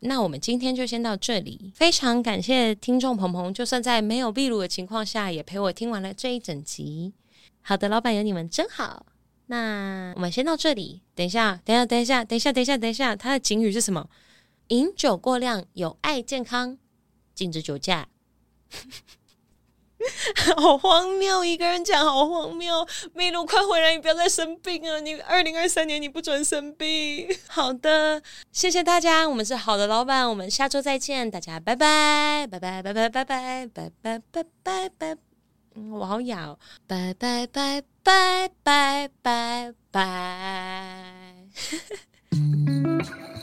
[0.00, 7.12] 那我们今天就先到这里，非常感谢听众鹏鹏，就算在没有秘鲁的情况下，也陪我听完了这一整集。
[7.60, 9.06] 好的，老板有你们真好。
[9.46, 14.08] 那我们先到这里，等一下，等一下，等一下，等一下，等一下，等一下，他的警语是什么？
[14.68, 16.78] 饮酒过量有碍健康，
[17.34, 18.08] 禁止酒驾。
[20.56, 21.44] 好荒谬！
[21.44, 22.86] 一个人讲好荒谬。
[23.14, 23.92] 秘鲁，快回来！
[23.94, 25.00] 你不要再生病啊！
[25.00, 27.28] 你二零二三年你不准生病。
[27.48, 28.22] 好的，
[28.52, 29.28] 谢谢大家。
[29.28, 31.28] 我们是好的老板，我们下周再见。
[31.30, 35.16] 大家拜拜，拜拜，拜拜，拜拜，拜拜，拜拜，拜。
[35.74, 36.58] 嗯，我好哑哦。
[36.86, 41.34] 拜拜拜拜拜拜拜。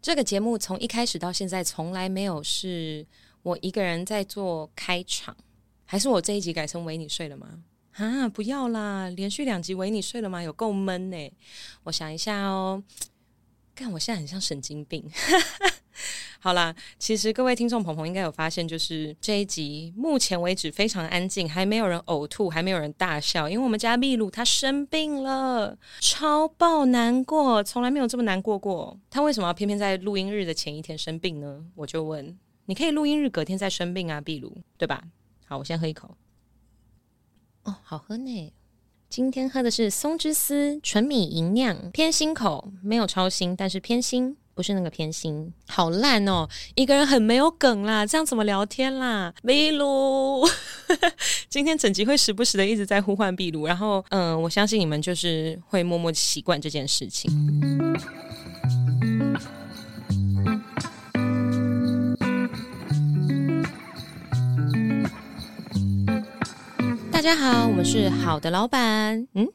[0.00, 3.04] 这个节目从一开始到现在，从来没有是
[3.42, 5.36] 我一个人在做开场，
[5.84, 7.64] 还是我这一集改成维你睡了吗？
[7.92, 10.40] 啊，不要啦，连续两集维你睡了吗？
[10.40, 11.32] 有够闷呢。
[11.82, 12.82] 我想一下哦，
[13.74, 15.10] 看我现在很像神经病。
[16.40, 28.98] 好啦，其实各位听众朋友应该有发现，就是这一集目前为止非常安静，还没有人呕吐，还没有人大笑，因为我们家秘鲁他生病了，超爆难过，从来没有这么难过过。
[29.10, 31.64] 他为什么要偏偏在录音日的前一天生病呢？
[31.74, 35.02] 我就问，你可以录音日隔天再生病啊，秘鲁，对吧？
[35.46, 36.16] 好，我先喝一口。
[37.64, 38.52] 哦，好喝呢。
[39.08, 44.36] 今天喝的是松之丝纯米吟酿，偏心口，没有超心，但是偏心。
[44.58, 46.44] 不是那个偏心，好烂哦！
[46.74, 49.32] 一个人很没有梗啦，这样怎么聊天啦？
[49.40, 50.44] 秘鲁，
[51.48, 57.30] 今天整集会时不时的一直在呼唤秘鲁，然后嗯，我相信你们就是会默默习惯这件事情。
[67.12, 69.28] 大家好，我们是好的老板。
[69.34, 69.46] 嗯，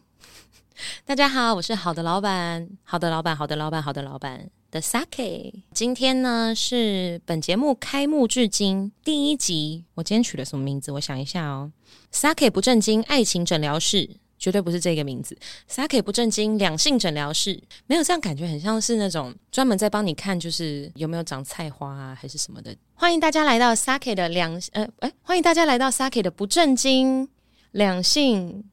[1.04, 4.50] 大家好，我是好的老板，好的老板，好的老板，好的老板。
[4.74, 9.86] 的 Sake，今天呢是本节目开幕至今第一集。
[9.94, 10.92] 我今天取了什么名字？
[10.92, 11.72] 我想一下哦。
[12.12, 14.10] Sake 不正经爱情诊疗室，
[14.40, 15.38] 绝对不是这个名字。
[15.70, 22.76] Sake 不正经两性诊疗室，没有这样感觉，很像是那种专门在帮你看，就是有没有长菜花啊，还是什么的。
[22.96, 27.30] 欢迎大家来到 Sake 的两呃哎，欢迎大家来到 Sake 的不正经
[27.74, 28.64] 两性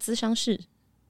[0.00, 0.60] 咨商室，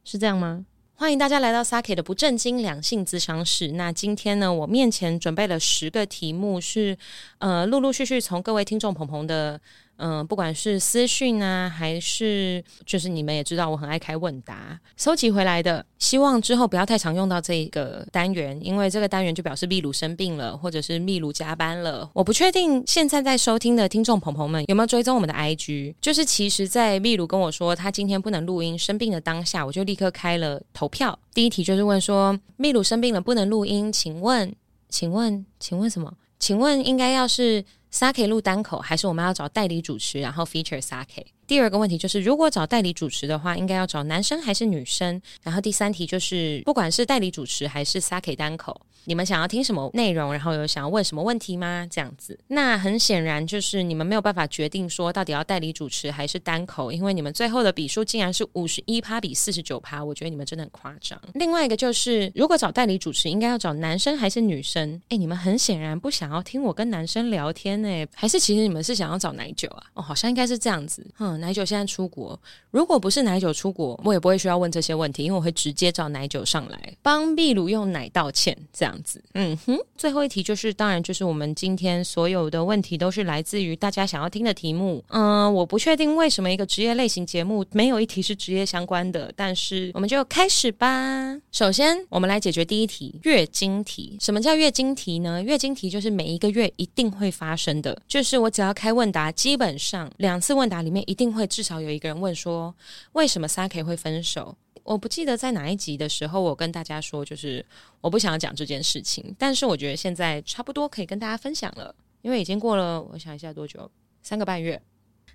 [0.02, 0.64] 是这样吗？
[1.00, 3.68] 欢迎大家来到 Sake 的不正经两性咨商室。
[3.68, 6.94] 那今天呢，我面前准备了十个题目，是
[7.38, 9.58] 呃陆陆续续从各位听众朋友的。
[10.02, 15.84] 嗯、不管是私讯啊，还是就是你们也知道，我很爱开问答，收集回来的。
[15.98, 22.08] 希望之后不要太常用到这个单元，因为这个单元就表示秘鲁生病了，或者是秘鲁加班了。
[22.14, 25.94] 我不确定现在在收听的听众朋友们有没有追踪我们的 IG。
[26.00, 31.18] 就是其实，在秘鲁跟我说他今天不能录音生病的当下，我就立刻开了投票。
[31.34, 34.50] 第一题就是问说，秘鲁生病了不能录音，请问，
[34.88, 36.10] 请问，请问什么？
[36.38, 37.62] 请问应该要是。
[37.92, 41.26] Sake 录单口，还是我们要找代理主持，然后 feature Sake？
[41.50, 45.20] 第二个问题就是，如果找代理主持的话，应该要找男生还是女生？
[45.42, 50.30] 然后第三题就是，不管是代理主持还是 Sake 单口，你们想要听什么内容？
[50.32, 51.84] 然后有想要问什么问题吗？
[51.90, 61.20] 这样子，那很显然就是你们没有办法决定说到底要代理主持还是单口，因为你们最后的比数竟然是五十一趴比四十九趴，我觉得你们真的很夸张。
[61.34, 65.02] 另外一个就是，如果找代理主持，应该要找男生还是女生？
[65.08, 69.82] 诶，你们很显然不想要听我跟男生聊天诶，还是其实你们是想要找奶酒啊？
[69.94, 71.39] 哦，好像应该是这样子，嗯。
[71.40, 72.38] 奶酒现在出国，
[72.70, 79.22] 如果不是奶酒出国，我也不会需要问这些问题，因为我会直接找奶酒上来帮秘鲁用奶道歉，这样子。
[79.34, 85.02] 嗯哼，最后一题就是，当然就是我们今天所有的问题都是来自于大家想要听的题目。
[85.08, 91.36] 嗯，我不确定为什么一个职业类型节目没有一题是职业相关的，但是我们就开始吧。
[91.50, 94.16] 首先，我们来解决第一题：月经题。
[94.20, 95.42] 什么叫月经题呢？
[95.42, 102.74] 月经题就是每一个月一定会发生的，就是我只要开问答，基本上两次问答里面一定会至少有一个人问说，
[103.12, 104.56] 为什么 Sake 会分手？
[104.82, 107.62] 我不记得在哪一集的时候，我跟大家说，就是
[108.00, 113.90] 我不想要讲这件事情，但是我觉得现在差不多可以跟大家分享了，因为已经过了，我想一下多久，
[114.22, 114.80] 三个半月。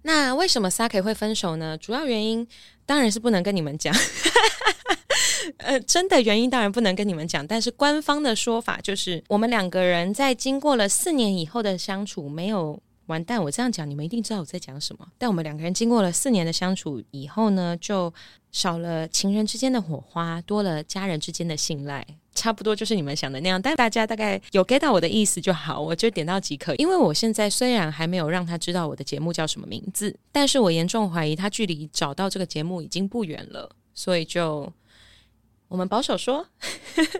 [0.01, 1.77] 那为什么 Sake 会分手呢？
[1.77, 2.47] 主要原因
[2.87, 3.93] 当然是不能跟你们讲，
[5.57, 12.81] 呃，真的原因当然不能跟你们讲，但是官方的说法就是，我们两个人在经过了四年以后的相处，没有。
[13.07, 13.41] 完蛋！
[13.43, 15.07] 我这样讲，你们一定知道我在讲什么。
[15.17, 18.13] 但我们两个人经过了四年的相处以后呢，就
[18.51, 23.61] 少了情人之间的火花，多了家人之间的信赖，差不多就是你们想的那样。
[23.61, 26.73] 但大家大概有 get 到我的意思就好，我就点到即可。
[26.75, 34.71] 因为我现在虽然还没有让他知道我的节目叫什么名字，但是我严重怀疑他距离找到这个节目已经不远了，所以就
[35.67, 36.47] 我们保守说，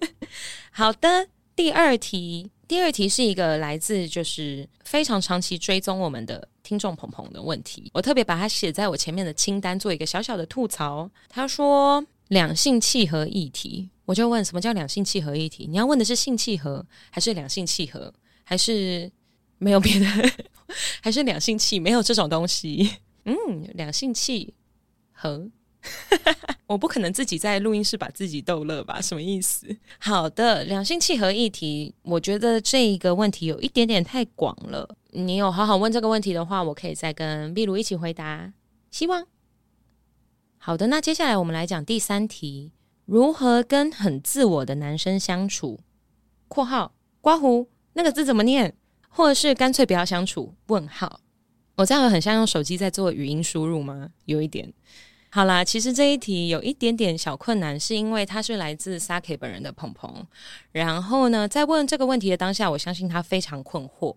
[0.71, 1.27] 好的。
[1.55, 2.51] 第二题。
[2.67, 11.09] 第二题是一个来自就是非常长期追踪我们的听众鹏鹏的问题，我特别把它写在我前面的清单，做一个小小的吐槽。
[11.29, 15.67] 他说两性契合议题，我就问什么叫两性契合议题？
[15.69, 18.11] 你要问的是性契合，还是两性契合，
[18.43, 19.11] 还是
[19.59, 20.05] 没有别的，
[21.01, 21.79] 还是两性契？
[21.79, 22.89] 没有这种东西。
[23.25, 23.35] 嗯，
[23.75, 24.53] 两性契
[25.11, 25.47] 合。
[26.67, 28.99] 我不可能自己在录音室把自己逗乐吧？
[29.01, 29.67] 什么意思？
[29.99, 34.95] 好的，两性契合议题，我觉得这一个问题有一点点太广了。
[35.11, 38.51] 你有好好问这个问题的话，我可以再跟秘鲁一起回答。
[38.91, 39.25] 希望。
[40.57, 42.71] 好的，那接下来我们来讲第三题：
[43.05, 45.79] 如何跟很自我的男生相处
[46.49, 48.75] ？（括号刮胡那个字怎么念？
[49.09, 51.21] 或者是干脆不要相处？）问号。
[51.75, 54.09] 我这样很像用手机在做语音输入吗？
[54.25, 54.73] 有一点。
[55.35, 60.25] 好啦，其实这一题有一点点小困难，是因为他是来自 Sake 本人的鹏鹏。
[60.71, 64.15] 然后呢，在问这个问题的当下，我相信他非常困惑。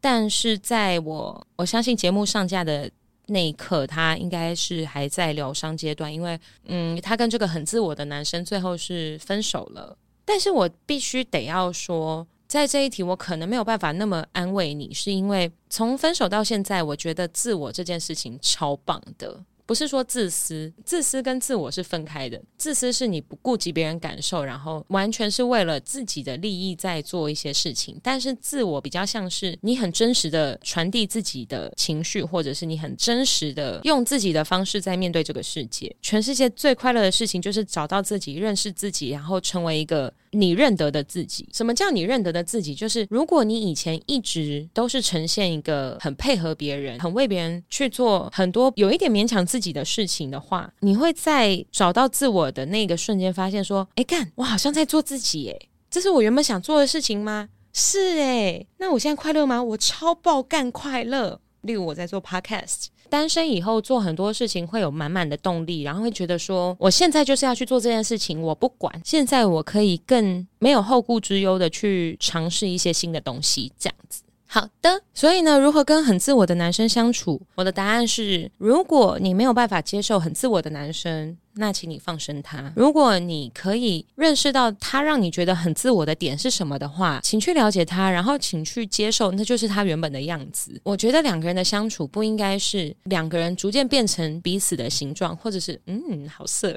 [0.00, 2.88] 但是在我我相信节目上架的
[3.26, 9.98] 那一刻，他应该是还在疗伤阶段，因为嗯，他跟这个很自我的男生最后是分手了。
[10.24, 19.42] 但是我必须得要说，在这一题我可能没有办法那么安慰你，是因为从分手到现在，我觉得自我这件事情超棒的。
[19.66, 22.40] 不是说自私，自私跟自我是分开的。
[22.58, 27.98] 自私是你不顾及别人感受，然后完全是为了自己的利益在做一些事情。
[28.02, 35.94] 但是自我比较像是你很真实的传递自己的情绪，或者是你很真实的用自己的方式在面对这个世界。
[36.02, 40.12] 全世界最快乐的事情就是找到自己，认识自己，然后成为一个。
[40.34, 42.74] 你认得的自己，什么叫你认得的自己？
[42.74, 57.48] 就是如果你以前一直都是呈现一个很配合别人、很为别人去做很多有一点勉强自己的事情的话，你会在找到自我的那个瞬间发现说：“哎，干，我好像在做自己，哎，这是我原本想做的事情吗？
[57.72, 59.62] 是哎，那我现在快乐吗？
[59.62, 61.40] 我超爆干快乐。
[61.62, 74.23] 例如我在做 podcast。”单身以后做很多事情会有满满的动力，然后会觉得说，我现在就是要去做这件事情，我不管，现在我可以更没有后顾之忧的去尝试一些新的东西，这样子。
[74.54, 77.42] 好的，所以呢，如何跟很自我的男生相处？
[77.56, 82.72] 我的答案是，如果你没有办法接受很自我的男生，那请你放生他。
[82.76, 90.80] 如果你可以认识到他让你觉得很自我的点是什么的话，请去了解他，然后请去接受，那就是他原本的样子。
[90.84, 96.72] 我觉得两个人的相处不应该是两个人逐渐变成彼此的形状，或者是嗯，好色。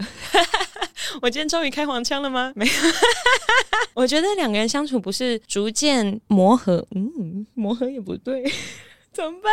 [1.21, 2.51] 我今天终于开黄腔了吗？
[2.55, 2.71] 没有，
[3.93, 8.43] 我觉得两个人相处不是逐渐磨合，嗯，磨合也不对，
[9.11, 9.51] 怎么办？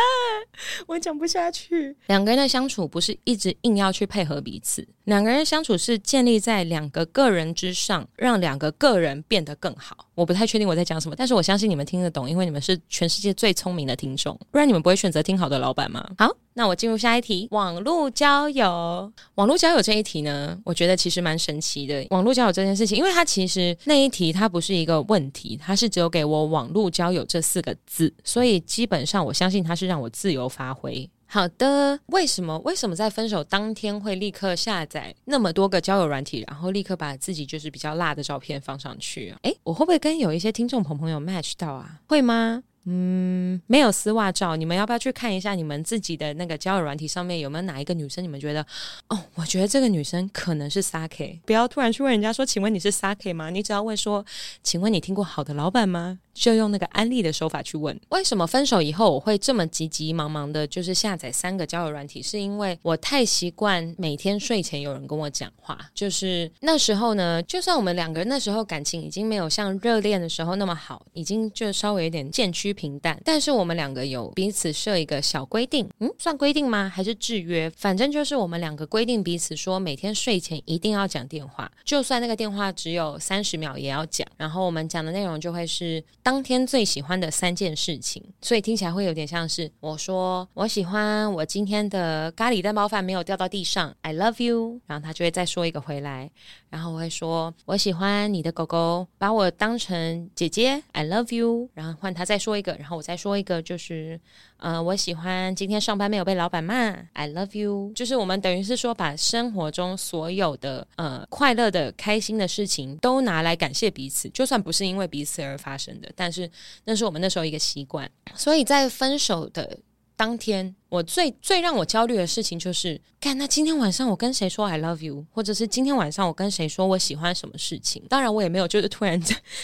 [0.87, 1.97] 我讲不下去。
[2.07, 10.07] 两个人的相处不是一直硬要去配合彼此，两个人相处是建立在两个个人之上，让两个个人变得更好。
[10.15, 16.09] 我不太确定我在讲什么，但是我相信你们听得懂，因为你们是全世界最聪明的听众，不然你们不会选择听好的老板吗？
[16.19, 16.35] 好。
[16.57, 19.13] 那我进入下一题，网络交友。
[19.35, 22.07] 网络交友这一题呢，我觉得其实蛮神奇的。
[22.11, 31.11] 网络交友这件事情，因为它其实那一题它不是一个问题，它是只有给我“网络交友”这四个字，所以基本上我相信它是让我自由发挥。
[31.35, 39.39] 好的，为什么为什么在分手当天会立刻下载那么多个交友软体，然后立刻把自己就是比较辣的照片放上去啊？
[39.43, 41.99] 诶，我会不会跟有一些听众朋朋友 match 到啊？
[42.07, 42.63] 会吗？
[42.85, 48.23] 嗯，没有丝袜照，你们要不要去看一下你们自己的那个交友软体上面有没有哪一个女生？
[48.23, 48.65] 你们觉得
[49.09, 51.41] 哦，我觉得这个女生可能是 Sake。
[51.45, 53.51] 不要突然去问人家说，请问你是 Sake 吗？
[53.51, 54.25] 你只要问说，
[54.63, 56.21] 请问你听过好的老板吗？
[56.35, 57.99] 就用那个安利的手法去问。
[58.11, 62.21] 为什么分手以后我会这么急急忙忙的，就是下载三个交友软体？
[62.21, 65.79] 是因为我太习惯每天睡前有人跟我讲话。
[65.95, 76.91] 就是那时候呢，就算我们两个人那时候感情已经没有像热恋的时候那么好，已经就稍微有点渐趋平淡，但是我们两个有彼此设一个小规定，嗯，算规定吗？
[76.93, 77.71] 还是制约？
[77.77, 84.27] 反正就是我们两个规定彼此说，每天睡前一定要讲电话，就算那个电话只有三十秒也要讲。
[84.37, 96.29] 然后我们讲的内容就会是当天最喜欢的三件事情，所以听起来会有点像是我说我喜欢我今天的咖喱蛋包饭没有掉到地上，I love you，然后他就会再说一个回来，
[96.71, 103.05] 然后我会说我喜欢你的狗狗把我当成姐姐，I love you，然后换他再说一个，然后我。
[103.05, 104.19] 再说一个，就是，
[104.59, 107.93] 呃，我喜欢今天上班没有被老板骂，I love you。
[107.95, 116.51] 就是我们等于是说，把生活中所有的呃快乐的、开心的事情都拿来感谢彼此，就算不是因为彼此而发生的，但是
[116.85, 118.11] 那是我们那时候一个习惯。
[118.35, 119.79] 所以在分手的。
[120.17, 128.03] 当天我最最让我焦虑的事情就是，看那今天晚上我跟谁说 I love you，或者是今天晚上我跟谁说我喜欢什么事情。
[128.09, 129.21] 当然我也没有就是突然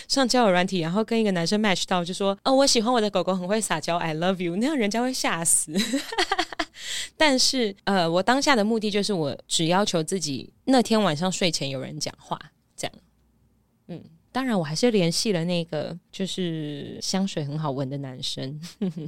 [0.08, 5.72] 上交友软体，然后跟一个男生 match 到，就说哦我喜欢我的狗狗很会撒娇 I love you，那样人家会吓死。
[7.16, 12.36] 但是呃我当下的目的就是我只要求自己那天晚上睡前有人讲话，
[14.32, 18.60] 当然，我还是联系了那个就是香水很好闻的男生，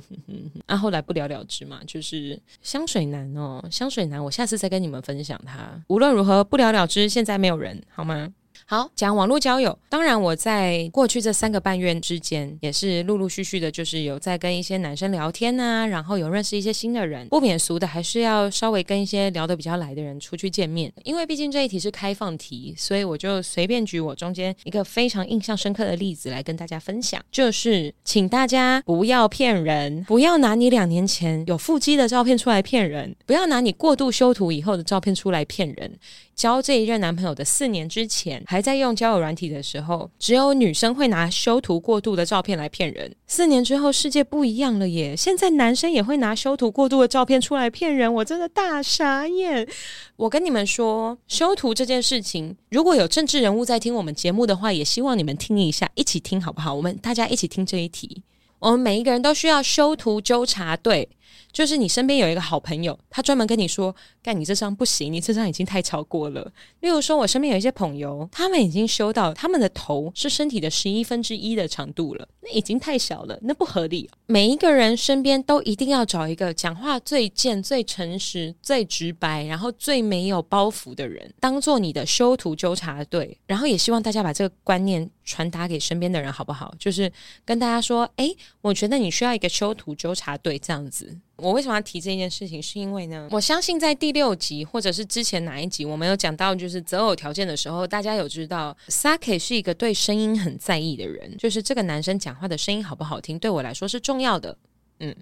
[0.66, 5.80] 啊，后来不了了之嘛，就是香水男哦，香水男，我下次再跟你们分享他。
[5.88, 8.32] 无论如何，不了了之，现在没有人，好吗？
[8.66, 9.78] 好，讲网络交友。
[9.88, 17.28] 当然，我在过去这三个半月之间，也是陆陆续续的，就是有在跟一些男生聊天啊，然后有认识一些新的人。
[17.28, 20.92] 不免俗的，还是要稍微跟一些聊得比较来的人出去见面。
[21.04, 27.20] 因为毕竟这一题是开放题，所以我就随便举我中间一个非常印象深刻的例子来跟大家分享。
[27.30, 35.98] 就是，请大家不要骗人，不要拿你两年前有腹肌的照片出来骗人，不要拿你过度修图以后的照片出来骗人。
[36.43, 43.14] 交这一任男朋友的四年之前，还在用交友软体的时候，只有女生会拿修图过度的照片来骗人。
[43.28, 45.16] 四年之后，世界不一样了耶！
[45.16, 49.68] 现在男生也会拿修图过度的照片出来骗人，我真的大傻眼。
[50.16, 56.74] 我跟你们说，修图这件事情，如果有政治人物在听我们节目的话，也希望你们听一下，一起听好不好？
[56.74, 58.24] 我们大家一起听这一题。
[58.59, 61.09] 我们每一个人都需要修图纠察队。
[61.53, 66.50] 就是你身边有一个好朋友，他专门跟你说：“干，你这张不行，你这张已经太超过了。”
[66.80, 74.09] 例如说，我身边有一些朋友，他们已经修到他们的头是身体的十一分之一的长度了，那已经太小了，那不合理。
[74.26, 83.36] 每一个人身边都一定要找一个讲话最贱、最诚实、最直白，然后最没有包袱的人，当做你的修图纠察队。
[83.46, 86.74] 然后也希望大家把这个观念传达给身边的人，好不好？
[86.78, 87.12] 就是
[87.44, 92.62] 跟大家说：“诶，我觉得你需要一个修图纠察队，这样子。”我为什么要提这件事情？
[92.62, 104.57] 是因为呢，我相信在第六集或者是之前哪一集，我们有讲到就是择偶条件的时候，大家有知道 Sake 是一个对声音很在意的人，就是这个男生讲话的声音好不好听，对我来说是重要的。
[105.01, 105.14] 嗯。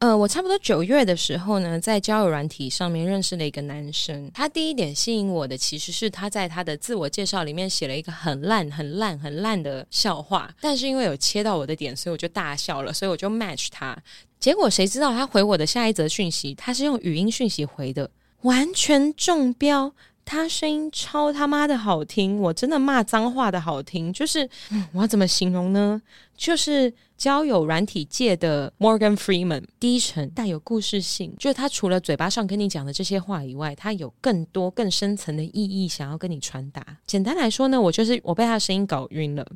[0.00, 4.30] 呃，我差不多九月的时候呢，在交友软体上面认识了一个男生。
[4.32, 10.54] 他第一点吸引我的，其实是他在他的自我介绍里面写了一个很烂、很烂、很烂的笑话。
[10.60, 14.00] 但是因为有切到我的点，所以我就大笑了，所以我就 match 他。
[14.38, 18.10] 结果谁知道他回我的下一则讯息，他是用语音讯息回的，
[18.42, 19.92] 完全中标。
[20.30, 24.46] 他声音超他妈的好听，我真的骂脏话的好听，就是，
[24.92, 26.02] 我要怎么形容呢？
[26.36, 36.84] 就是交友软体界的 Morgan Freeman，低沉带有故事性，就是他除了嘴巴上跟你讲的这些话以外，他有更多更深层的意义想要跟你传达。
[37.06, 39.46] 简单来说呢，我就是我被他的声音搞晕了，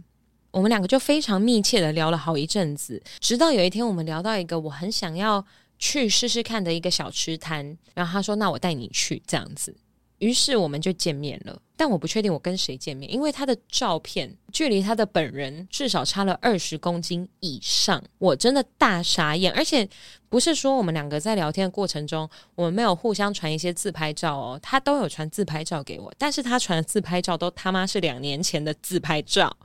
[0.53, 5.45] 我们两个就非常密切的聊了好一阵子，直到有一天我们聊到一个我很想要
[5.79, 9.75] 去试试看的一个小吃摊，然后他说：“那我带你去。”这样子。
[10.19, 19.53] 于是我们就见面了，但我不确定我跟谁见面，因为他的照片距离他的本人至少差了二十公斤以上，我真的大傻眼。
[19.53, 19.89] 而且
[20.29, 29.57] 不是说我们两个在聊天的过程中，我们没有互相传一些自拍照哦，他都有传自拍照给我，但是他传的自拍照都他妈是两年前的自拍照。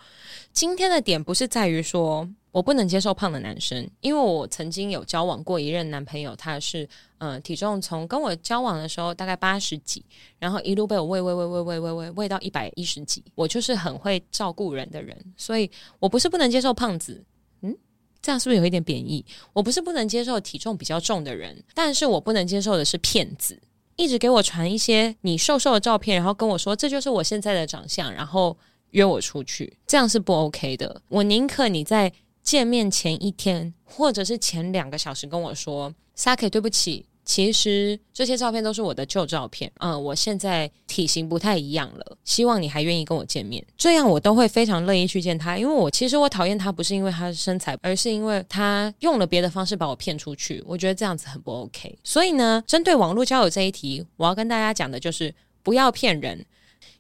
[0.52, 2.28] 今天的点不是在于说。
[2.50, 6.90] 我不能接受胖的男生，因为我曾经有交往过一任男朋友，他是
[7.20, 10.04] 呃体重从跟我交往的时候大概八十几，
[10.40, 13.24] 然后一路被我喂喂喂喂喂喂喂喂到一百一十几。
[13.36, 15.70] 我就是很会照顾人的人，所以
[16.00, 17.24] 我不是不能接受胖子。
[17.62, 17.76] 嗯
[18.22, 19.24] 这样是不是有一点贬义？
[19.54, 23.58] 我不是不能接受体重比较重的人，但是我不能接受的是骗子，
[23.96, 28.58] 一直给我传一些你瘦瘦的照片，然后跟我说这就是我现在的长相，然后
[28.92, 31.02] 约我出去，这样是不 OK 的。
[31.08, 32.12] 我宁可你在
[32.42, 37.06] 见面前一天，或者是前两个小时跟我说，Saki，对不起。
[37.28, 52.00] 其实这些照片都是我的旧照片，嗯，我现在体型不太一样了，希望你还愿意跟我见面，这样我都会非常乐意去见他，因为我其实我讨厌他不是因为他的身材，而是因为他用了别的方式把我骗出去，我觉得这样子很不 OK。
[52.02, 56.46] 所以呢，针对网络交友这一题，我要跟大家讲的就是不要骗人。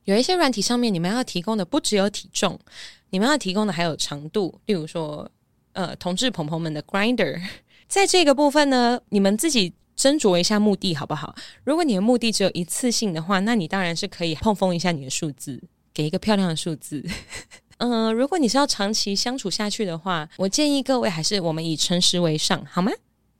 [0.03, 2.59] 有一些软体上面你们要提供的不只有体重，
[3.11, 5.31] 你们要提供的还有长度，例如说，
[5.71, 7.41] 呃，同志朋朋们的 Grinder，
[7.87, 9.73] 在这个部分呢，你们自己。
[10.07, 11.35] 斟酌一下目的好不好？
[11.65, 15.61] 如果你的目的只有一次性的话，那你当然是可以碰风一下你的数字，
[15.93, 17.03] 给一个漂亮的数字。
[17.79, 22.91] 嗯、 如果你是要长期相处下去的话，我建议各位还是我们以诚实为上，好吗？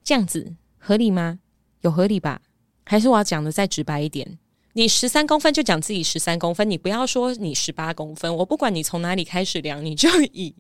[0.04, 1.40] 这样子合理吗？
[1.82, 2.42] 有合理吧？
[2.84, 4.38] 还是我要讲的再直白一点？
[4.74, 8.36] 你十三公分就讲自己十三公分，你不要说你十八公分。
[8.36, 10.54] 我不管你从哪里开始量，你就以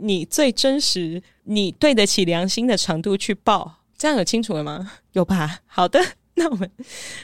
[0.00, 3.77] 你最真实、你对得起良心的长度去报。
[3.98, 4.92] 这样有清楚了吗？
[5.12, 5.58] 有吧？
[5.66, 6.00] 好的，
[6.34, 6.70] 那我们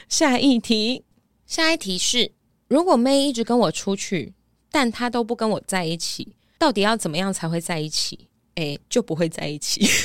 [0.09, 1.05] 下一题。
[1.47, 2.33] 下一题是：
[2.67, 4.33] 如果妹一直跟我出去，
[4.69, 8.27] 但她都不跟我在一起，到底要怎么样才会在一起？
[8.55, 9.87] 诶，就不会在一起。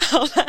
[0.00, 0.46] 好吧，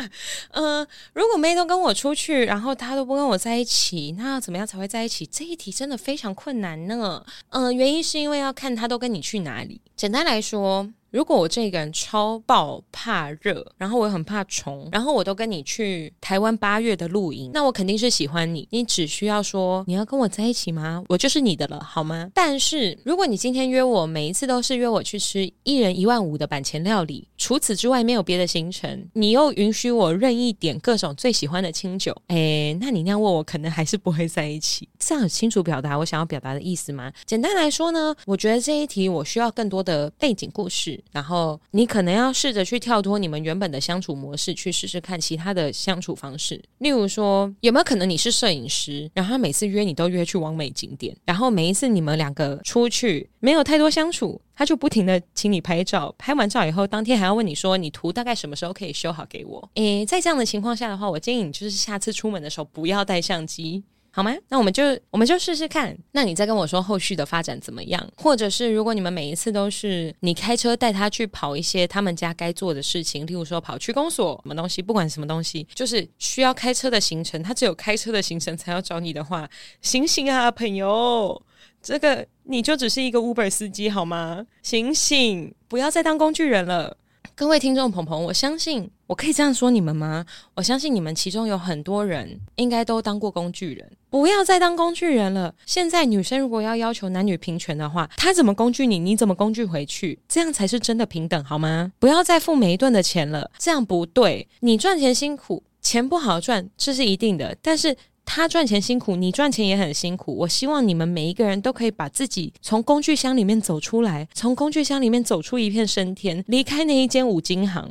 [0.52, 5.24] 嗯、如果妹都跟我出去，然后她都不跟我在一起，那要怎么样才会在一起？
[5.26, 7.24] 这一题真的非常困难呢。
[7.50, 9.80] 嗯、原因是因为要看她都跟你去哪里。
[9.94, 10.90] 简单来说。
[11.14, 18.66] 如果我这个人超爆怕热，然后我很怕虫，然后我都跟你去台湾八月的露营，那我肯定是喜欢你。
[18.72, 21.04] 你只需要说你要跟我在一起吗？
[21.08, 22.28] 我就是你的了，好吗？
[22.34, 34.88] 但是如果你今天约我，每一次都是约我去吃一人一万五的板前料理，除此之外没有别的行程，你又允许我任意点各种最喜欢的清酒，诶，那你那样问我，可能还是不会在一起。
[34.98, 37.12] 这样很清楚表达我想要表达的意思吗？
[37.24, 41.00] 简单来说呢，我觉得这一题我需要更多的背景故事。
[41.12, 46.62] 然后你可能要试着去跳脱你们原本的相处模式，去试试看其他的相处方式。
[46.78, 59.70] 例如说，有没有可能你是摄影师，然后他每次约你都约去完美景点，然后每一次你们两个出去没有太多相处，他就不停地请你拍照，拍完照以后，当天还要问你说你图大概什么时候可以修好给我？
[59.74, 63.84] 诶，在这样的情况下的话，我建议你就是下次出门的时候不要带相机。
[64.16, 64.32] 好吗？
[64.48, 65.92] 那我们就我们就试试看。
[66.12, 68.08] 那你再跟我说后续的发展怎么样？
[68.16, 79.50] 或者是如果你们每一次都是你开车带他去跑一些他们家该做的事情，例如说跑区公所什么东西，不管什么东西，就是需要开车的行程，他只有开车的行程才要找你的话，
[79.80, 81.42] 醒醒啊，朋友，
[81.82, 84.46] 这个你就只是一个 Uber 司机好吗？
[84.62, 86.96] 醒醒，不要再当工具人了。
[87.36, 90.24] 各位听众朋朋，我相信我可以这样说你们吗？
[90.54, 95.52] 我相信你们其中有很多人应该都当过工具人，不要再当工具人了。
[95.66, 101.90] 现在女生如果要要求男女平权的话，她怎么工具你，你怎么工具回去，这样才是真的平等，好吗？
[101.98, 104.46] 不要再付每一顿的钱了，这样不对。
[104.60, 107.96] 你赚钱辛苦，钱不好赚，这是一定的，但是。
[108.26, 110.34] 他赚钱辛苦，你赚钱也很辛苦。
[110.34, 117.90] 我希望你们每一个人都可以把自己从工具箱里面走出来，从工具箱里面走出一片生天，离开那一间五金行。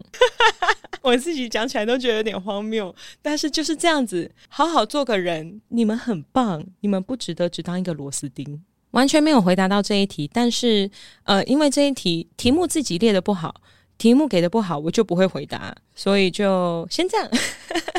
[1.01, 5.61] 我自己讲起来都觉得有点荒谬，但是就是这样子，好好做个人。
[5.69, 8.64] 你们很棒，你们不值得只当一个螺丝钉。
[8.91, 10.89] 完全没有回答到这一题，但是
[11.23, 13.61] 呃，因为这一题题目自己列的不好，
[13.97, 17.30] 题目给的不好，我就不会回答，所以就先这样。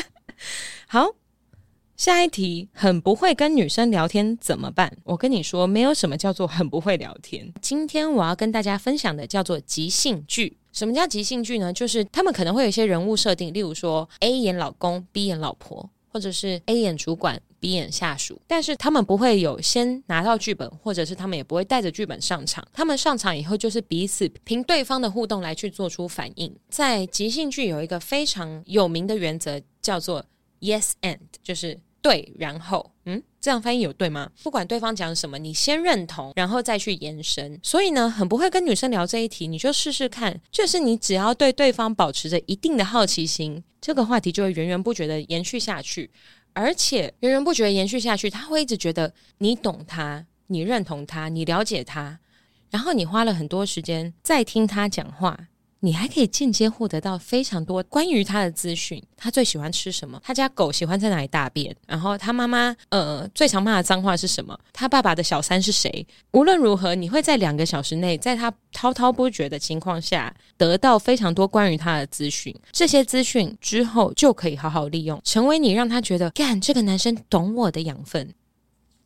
[0.87, 1.15] 好。
[1.97, 4.91] 下一题，很不会跟女生聊天怎么办？
[5.05, 7.53] 我跟你说，没有什么叫做很不会聊天。
[7.61, 10.57] 今天我要跟大家分享的叫做即兴剧。
[10.73, 11.71] 什么叫即兴剧呢？
[11.71, 18.41] 就是他们可能会有一些人物设定，例如说 A 演老公，B 演老婆，或者是 A 演主管，B 演下属。
[18.45, 22.67] 但是他们不会有先拿到剧本，或者是他们也不会带着剧本上场。
[22.73, 26.53] 他们上场以后就是彼此凭对方的互动来去做出反应。
[26.67, 30.25] 在即兴剧有一个非常有名的原则，叫做
[30.59, 31.79] Yes and，就是。
[32.05, 34.29] 对，然后，嗯，这样翻译有对吗？
[34.43, 37.59] 不管对方讲什么，你先认同，然后再去延伸。
[37.63, 40.39] 所以呢，很不会跟女生聊这一题，你就试试看。
[40.51, 46.11] 就是你只要对对方保持着一定的好奇心，这个话题就会源源不绝的延续下去，
[46.53, 52.19] 而且源源不绝的延续下去，他会一直觉得你懂他，你认同他，你了解他，
[52.69, 55.47] 然后你花了很多时间在听他讲话。
[55.85, 58.99] 你还可以间接获得到非常多关于他的资讯。
[59.15, 60.19] 他最喜欢吃什么？
[60.23, 61.75] 他家狗喜欢在哪里大便？
[61.85, 64.59] 然后他妈妈呃最常骂的脏话是什么？
[64.73, 66.05] 他爸爸的小三是谁？
[66.31, 72.53] 无论如何，你会在两个小时内，在他滔滔不绝的情况下，得到非常多关于他的资讯。
[72.71, 78.33] 这些资讯之后就可以好好利用，成为你让他觉得干这个男生懂我的养分。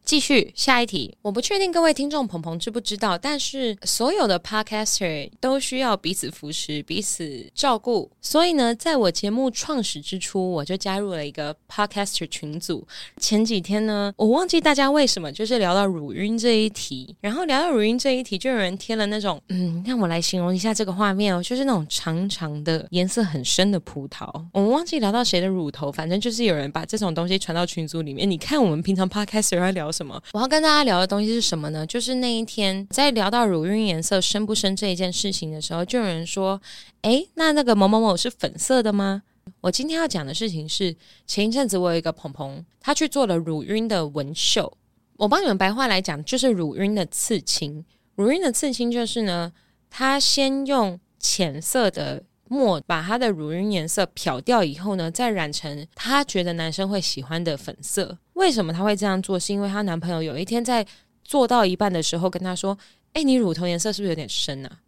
[0.03, 8.09] 继续下一题，我不确定各位听众朋朋知不知道，但是所有的 podcaster 都需要彼此扶持、彼此照顾。
[8.19, 12.87] 所以呢，在我节目创始之初，我就加入了一个 podcaster 群组。
[13.17, 24.27] 前几天呢，我忘记大家为什么就是聊到乳晕这一题，然后聊到乳晕这一题，就有人贴了那种，嗯，让我来形容一下这个画面哦，就是那种长长的、颜色很深的葡萄。
[24.53, 28.29] 我忘记聊到谁的乳头，反正就是有人把这种东西传到群组里面。
[28.29, 30.21] 你看我们平常 podcaster 在聊什么？
[30.31, 31.85] 我要跟大家聊的东西是什么呢？
[31.85, 36.59] 就是那一天在聊到乳晕颜色深不深这一件事情的时候，就有人说
[37.03, 39.23] ：“诶，那那个某某某是粉色的吗？”
[39.59, 40.95] 我今天要讲的事情是，
[41.27, 44.71] 前一阵子我有一个朋朋，他去做了乳晕的纹绣。
[45.17, 47.83] 我帮你们白话来讲，就是乳晕的刺青。
[48.15, 49.51] 乳晕的刺青就是呢，
[49.89, 52.23] 他先用浅色的。
[52.49, 58.17] 墨把他的乳晕颜色漂掉以后呢，再染成他觉得男生会喜欢的粉色。
[58.33, 59.39] 为什么他会这样做？
[59.39, 60.85] 是因为她男朋友有一天在
[61.23, 62.77] 做到一半的时候跟她说
[63.13, 64.79] ：“哎，你乳头颜色是不是有点深啊？”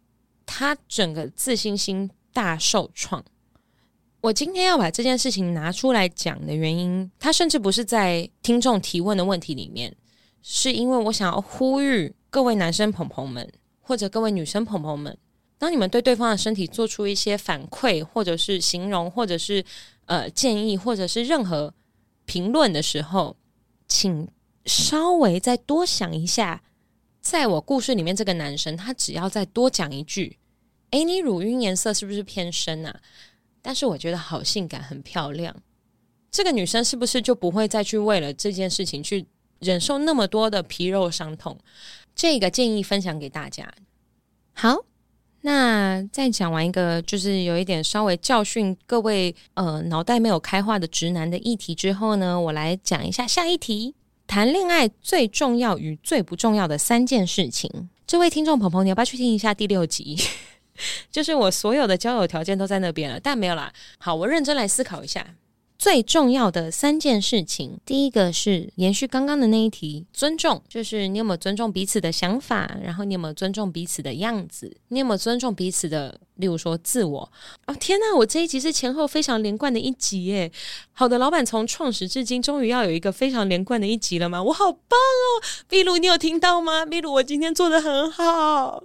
[0.44, 3.24] 她整个自信心大受创。
[4.20, 9.94] 我今天要把这件事情拿出来讲的原因，他甚至不是在听众提问的问题里面，
[10.42, 13.48] 是因为我想要呼吁各位男生朋朋们，
[13.80, 15.16] 或者各位女生朋朋们。
[15.62, 19.64] 当你们对对方的身体做出一些反馈，或者是形容，或者是
[20.06, 21.72] 呃建议，或者是任何
[22.24, 23.36] 评论的时候，
[23.86, 24.26] 请
[24.64, 26.64] 稍微再多想一下。
[27.20, 30.36] 在我故事里面，这个男生他只要再多讲一句
[30.90, 33.00] ：“诶，你乳晕颜色是不是偏深啊？”
[33.62, 35.54] 但是我觉得好性感，很漂亮。
[36.32, 39.24] 这个女生是不是就不会再去为了这件事情去
[39.60, 41.56] 忍受那么多的皮肉伤痛？
[42.16, 43.72] 这个建议分享给大家。
[44.54, 44.84] 好。
[45.42, 53.94] 那在讲完一个就是有一点稍微教训各位呃脑袋没有开化的直男的议题之后呢，我来讲一下下一题：
[54.26, 57.90] 谈恋爱最重要与最不重要的三件事情。
[58.06, 60.16] 这位听众朋友，你要不要去听一下第六集？
[61.10, 63.72] 就是我所有的交友条件都在那边了，但没有啦。
[63.98, 65.26] 好，我认真来思考一下。
[65.82, 77.32] 最重要的三件事情，第一个是延续刚刚的那一题，尊重，就是你有没有尊重彼此的想法，然后你有没有尊重彼此的样子，你有没有尊重彼此的，例如说自我。
[77.66, 80.50] 哦，天哪，我这一集是前后非常连贯的一集耶！
[80.92, 84.42] 好的，老板从创始至今，终于要有一个非常连贯的一集了吗？
[84.42, 85.42] 我好棒哦！
[85.68, 86.86] 秘鲁，你有听到吗？
[86.86, 88.82] 秘鲁，我今天做得很好。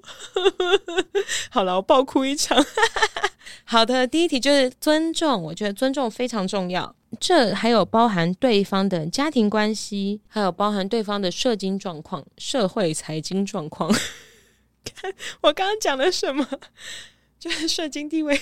[1.49, 2.63] 好了，我爆哭一场。
[3.63, 6.95] 好的，第一题就是尊重，我觉得尊重非常重要。
[7.19, 13.89] 这还有包含对方的家庭关系，还有包含对方的社经状况、社会财经状况。
[14.95, 16.45] 看我刚刚讲了什么？
[17.47, 18.35] 就是社经地位，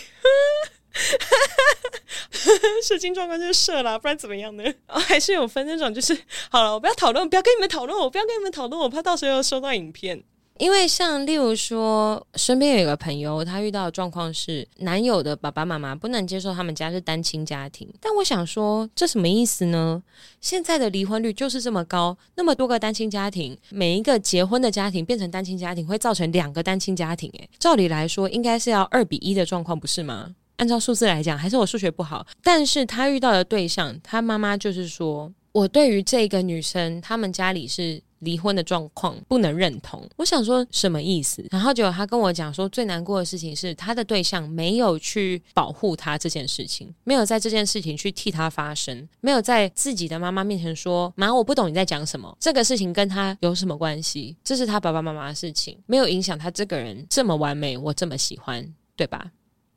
[2.83, 4.63] 射精状况就是社啦，不然怎么样呢？
[4.87, 6.17] 哦，还是有分那种，就是
[6.49, 10.23] 好了，我不要讨论，不要跟你们讨论，我不要跟你们讨论，我怕到时候又收到影片。
[10.57, 17.87] 因为像例如说，身边有一个朋友，他遇到的状况是，男友的爸爸妈妈不能接受他们家是单亲家庭。
[17.99, 20.01] 但我想说，这什么意思呢？
[20.39, 27.29] 现在的离婚率就是这么高，那么多个单亲家庭，每一个结婚的家庭变成单亲家庭，会造成两个单亲家庭。
[27.33, 30.33] 诶，照理来说，应该是要二比一的状况，不是吗？
[30.55, 32.25] 按照数字来讲，还是我数学不好。
[32.41, 38.01] 但是他遇到的对象，他妈妈就是说，我对于这个女生，他们家里是。
[38.25, 41.45] 离婚的状况不能认同，我想说什么意思？
[41.49, 54.35] 然后结果他跟我讲说，最难过的事情是他的对象没有去保护他这件事情，没有在这件事情去替他发声，没有在自己的妈妈面前说：“妈，我不懂你在讲什么，这个事情跟他有什么关系？
[54.43, 59.31] 这是他爸爸妈妈的事情，没有影响他这个人这么完美，我这么喜欢，对吧？”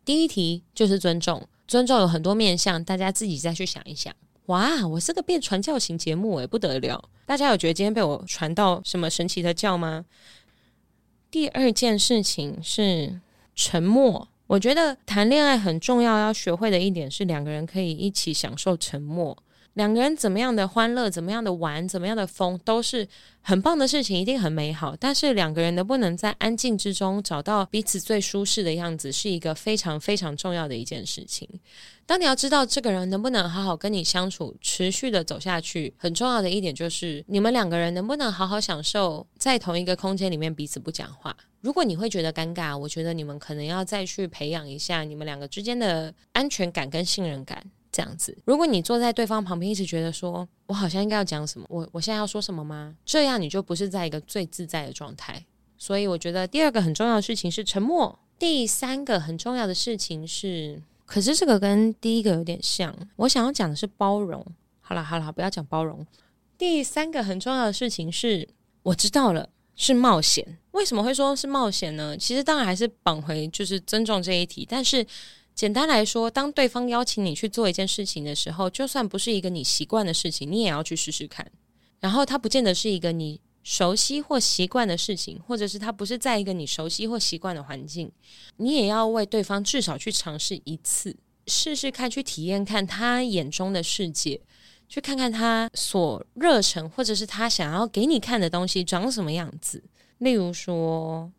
[0.04, 4.14] 第一题就是尊重，尊重有很多面向，大家自己再去想一想。
[4.48, 7.10] 哇，我是个变传教型节目诶，不得了！
[7.26, 10.06] 大家有觉得今天被我传到什么神奇的教吗？
[11.30, 13.20] 第二件事情是
[13.54, 14.26] 沉默。
[14.46, 19.36] 我觉得谈恋爱很重要，要学会的一点是两个人可以一起享受沉默。
[19.74, 23.06] 两个人怎么样的欢乐，怎么样的玩，怎么样的疯，都是
[23.42, 24.96] 很棒的事情，一定很美好。
[24.98, 31.46] 但是两个人能不能在安静之中找到彼此最舒适的样子，是一个非常非常重要的一件事情。
[32.08, 41.36] 当你要知道这个人能不能好好跟你相处，持续的走下去，很重要的一点就是你们两个人能不能好好享受在同一个空间里面彼此不讲话。
[41.60, 47.62] 如果你会觉得尴尬，我觉得你们可能要再去培养一下你们两个之间的安全感跟信任感。
[47.92, 52.94] 这样子，如果你坐在对方旁边，一直觉得说我好像应该要讲什么，我我现在要说什么吗？
[53.04, 55.44] 这样你就不是在一个最自在的状态。
[55.76, 58.18] 所以我觉得第二个很重要的事情是沉默。
[58.38, 62.94] 第三个很重要的事情是，可是这个跟第一个有点像。
[63.16, 64.46] 我想要讲的是包容。
[64.80, 66.06] 好了好了，不要讲包容。
[66.56, 68.46] 第三个很重要的事情是，
[68.82, 70.58] 我知道了，是冒险。
[70.72, 72.16] 为什么会说是冒险呢？
[72.16, 75.04] 其实当然还是绑回就是尊重这一题，但是。
[75.54, 81.44] 简单来说，当对方邀请你去做一件事情的时候，就算不是一个你习惯的事情，你也要去试试看。
[81.98, 88.10] 然后，它不见得是一个你熟悉或习惯的事情，或者是他不是在一个你熟悉或习惯的环境，
[88.56, 91.14] 你也要为对方至少去尝试一次，
[91.46, 94.40] 试试看，去体验看他眼中的世界，
[94.88, 99.84] 去看看他所热忱，或者是他想要给你看的东西长什么样子。
[100.16, 101.30] 例如说。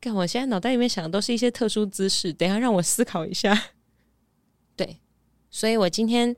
[0.00, 3.70] 看我现在脑袋里面想的都是一些特殊姿势，等一下让我思考一下。
[4.76, 4.98] 对，
[5.50, 6.36] 所以我今天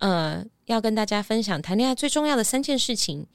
[0.00, 3.26] 呃要跟大家分享谈恋爱最重要的三件事情，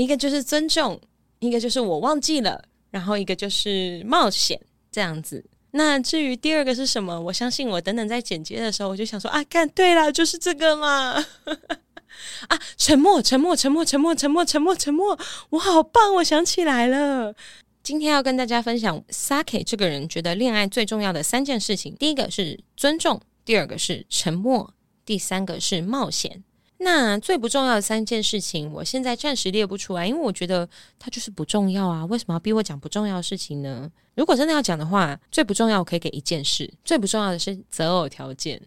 [0.00, 0.98] 一个就是尊重，
[1.40, 4.58] 一个就是我忘记了，然后一个就是冒险
[4.90, 5.44] 这样子。
[5.72, 11.22] 那至于第二个是什么，我相信我等等在剪接的时候，我就想说啊，看对了，就是这个嘛。
[12.48, 15.18] 啊，沉默，沉默，沉默，沉默，沉默，沉默，沉默，
[15.50, 17.34] 我好棒，我想起来了。
[17.82, 21.94] 今天要跟大家分享 Sake 这个人觉得恋爱最重要的三件事情。
[21.96, 24.72] 第一个是尊重，第二个是沉默，
[25.04, 26.42] 第三个是冒险。
[26.82, 32.04] 那最不重要的三件事情，我现在暂时列不出来，因为我觉得它就是不重要啊。
[32.06, 33.90] 为什么要逼我讲不重要的事情呢？
[34.14, 38.60] 如果真的要讲的话，最不重要我可以给一件事，最不重要的是择偶条件。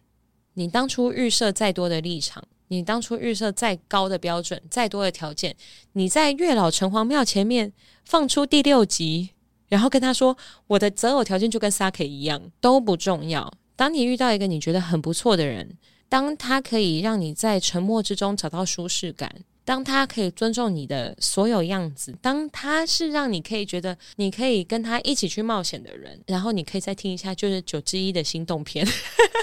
[0.53, 2.44] 你当初预设再多的立场。
[2.69, 5.56] 你当初预设再高的标准，再多的条件，
[5.91, 7.72] 你在月老城隍庙前面
[8.03, 9.30] 放出第六集，
[9.68, 10.35] 然后跟他说
[10.65, 13.53] 我的择偶条件就跟 Sake 一样，都不重要。
[13.76, 15.77] 当你遇到一个你觉得很不错的人，
[16.14, 19.35] 当他可以让你在沉默之中找到舒适感，
[19.65, 28.88] 当他可以尊重你的所有样子，当他是让你可以觉得你可以跟他一起去冒险的人，然后你可以再听一下就是九之一的心动篇。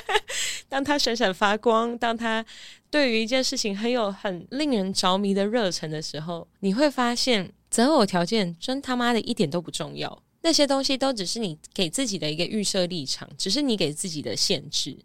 [0.71, 2.47] 当他闪闪发光，当他
[2.89, 14.97] 对于一件事情很有很令人着迷的热忱的时候，你会发现择偶条件真他妈的一点都不重要，那些东西都只是你给自己的一个预设立场，只是你给自己的限制。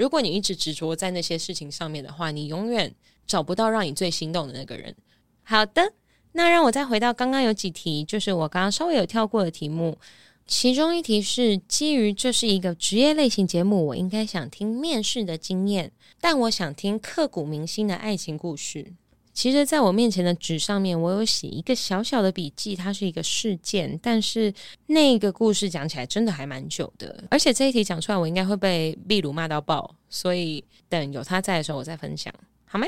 [0.00, 2.90] 如果你一直执着在那些事情上面的话，你永远
[3.26, 4.96] 找不到让你最心动的那个人。
[5.42, 5.92] 好的，
[6.32, 9.98] 那让我再回到刚刚有几题，就是我刚刚稍微有跳过的题目。
[10.46, 18.94] 其中一题是基于这是一个职业类型节目，我应该想听面试的经验，但我想听刻骨铭心的爱情故事。
[19.32, 24.52] 其实，在我面前的纸上面，我有写一个小小的笔记，它是一个事件，但是
[24.86, 32.32] 那个故事讲起来真的还蛮久的，而且这一题讲出来，我应该会被秘鲁骂到爆，所以等有他在的时候，我再分享，
[32.66, 32.86] 好吗？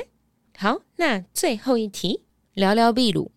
[0.58, 2.20] 好，那最后一题，
[2.54, 3.30] 聊聊秘鲁，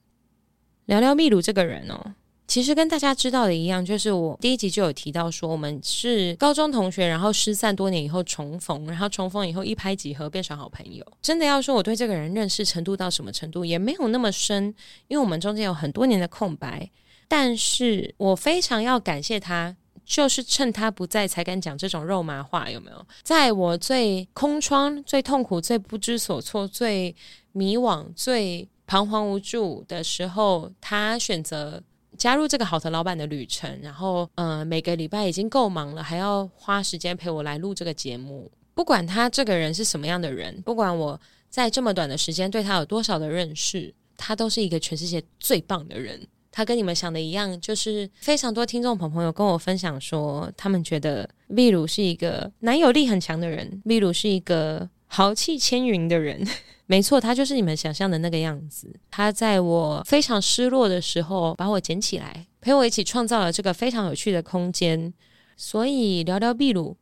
[0.85, 2.15] 聊聊秘鲁这个人哦。
[2.47, 11.03] 其实跟大家知道的一样，就是我第一集就有提到说，我们是高中同学，然后失散多年以后重逢，然后重逢以后一拍即合，变成好朋友。
[11.23, 14.73] 真的要说我对这个人认识程度到什么程度，也没有那么深，
[15.07, 16.89] 因为我们中间有很多年的空白。
[17.27, 23.05] 但是我非常要感谢他，就是趁他不在才敢讲这种肉麻话，有没有？
[23.23, 27.15] 在我最空窗、最痛苦、最不知所措、最
[27.53, 31.81] 迷惘、最彷徨无助的时候，他选择。
[32.17, 38.51] 加入这个好的老板的旅程，然后，呃，每个礼拜已经够忙了，还要花时间陪我来录这个节目。
[38.73, 41.19] 不管他这个人是什么样的人，不管我
[41.49, 46.19] 在这么短的时间对他有多少的认识，他都是一个全世界最棒的人。
[46.51, 56.45] 他跟你们想的一样，就是非常多听众朋友跟我分享说，他们觉得秘鲁是一个男友力很强的人，秘鲁是一个豪气千云的人。
[56.87, 58.93] 没错，他就是你们想象的那个样子。
[59.09, 65.13] 他在我非常失落的时候把我捡起来，陪我一起创造了这个非常有趣的空间。
[65.57, 66.95] 所以聊聊秘鲁，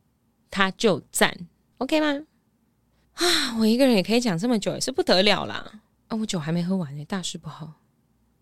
[0.50, 1.36] 他就赞
[1.78, 2.24] ，OK 吗？
[3.14, 5.80] 啊，我一个人也可以讲这么久，也是不得了啦！
[6.08, 7.74] 啊，我酒还没喝完呢，大事不好。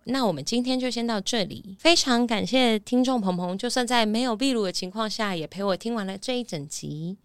[0.05, 7.17] 那我们今天就先到这里，非常感谢听众朋朋，就算在没有秘鲁的情况下，也陪我听完了这一整集。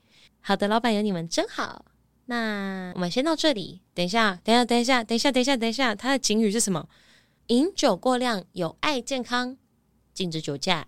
[0.41, 1.85] 好的，老板有你们真好。
[2.27, 3.81] 那我们先到这里。
[3.93, 6.87] 等一下，等一下，等一下，等一下，等一下，等一下，他的警语是什么？
[7.47, 9.57] 饮酒过量有碍健康，
[10.13, 10.87] 禁止酒驾。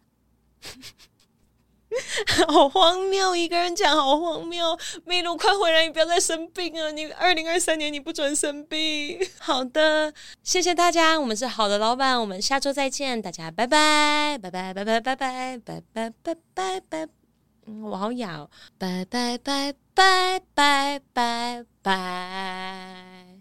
[2.47, 4.77] 好荒谬，一个人讲好荒谬。
[5.05, 6.91] 秘鲁，快回来，你不要再生病啊！
[6.91, 9.17] 你二零二三年你不准生病。
[9.39, 10.13] 好的，
[10.43, 17.07] 谢谢大家，我们是好的老板，我们下周再见，大家拜拜，拜拜，拜拜，拜拜，拜拜，拜拜，拜。
[17.65, 18.47] 嗯，我好哑，
[18.77, 23.35] 拜拜，拜拜，拜拜，拜拜。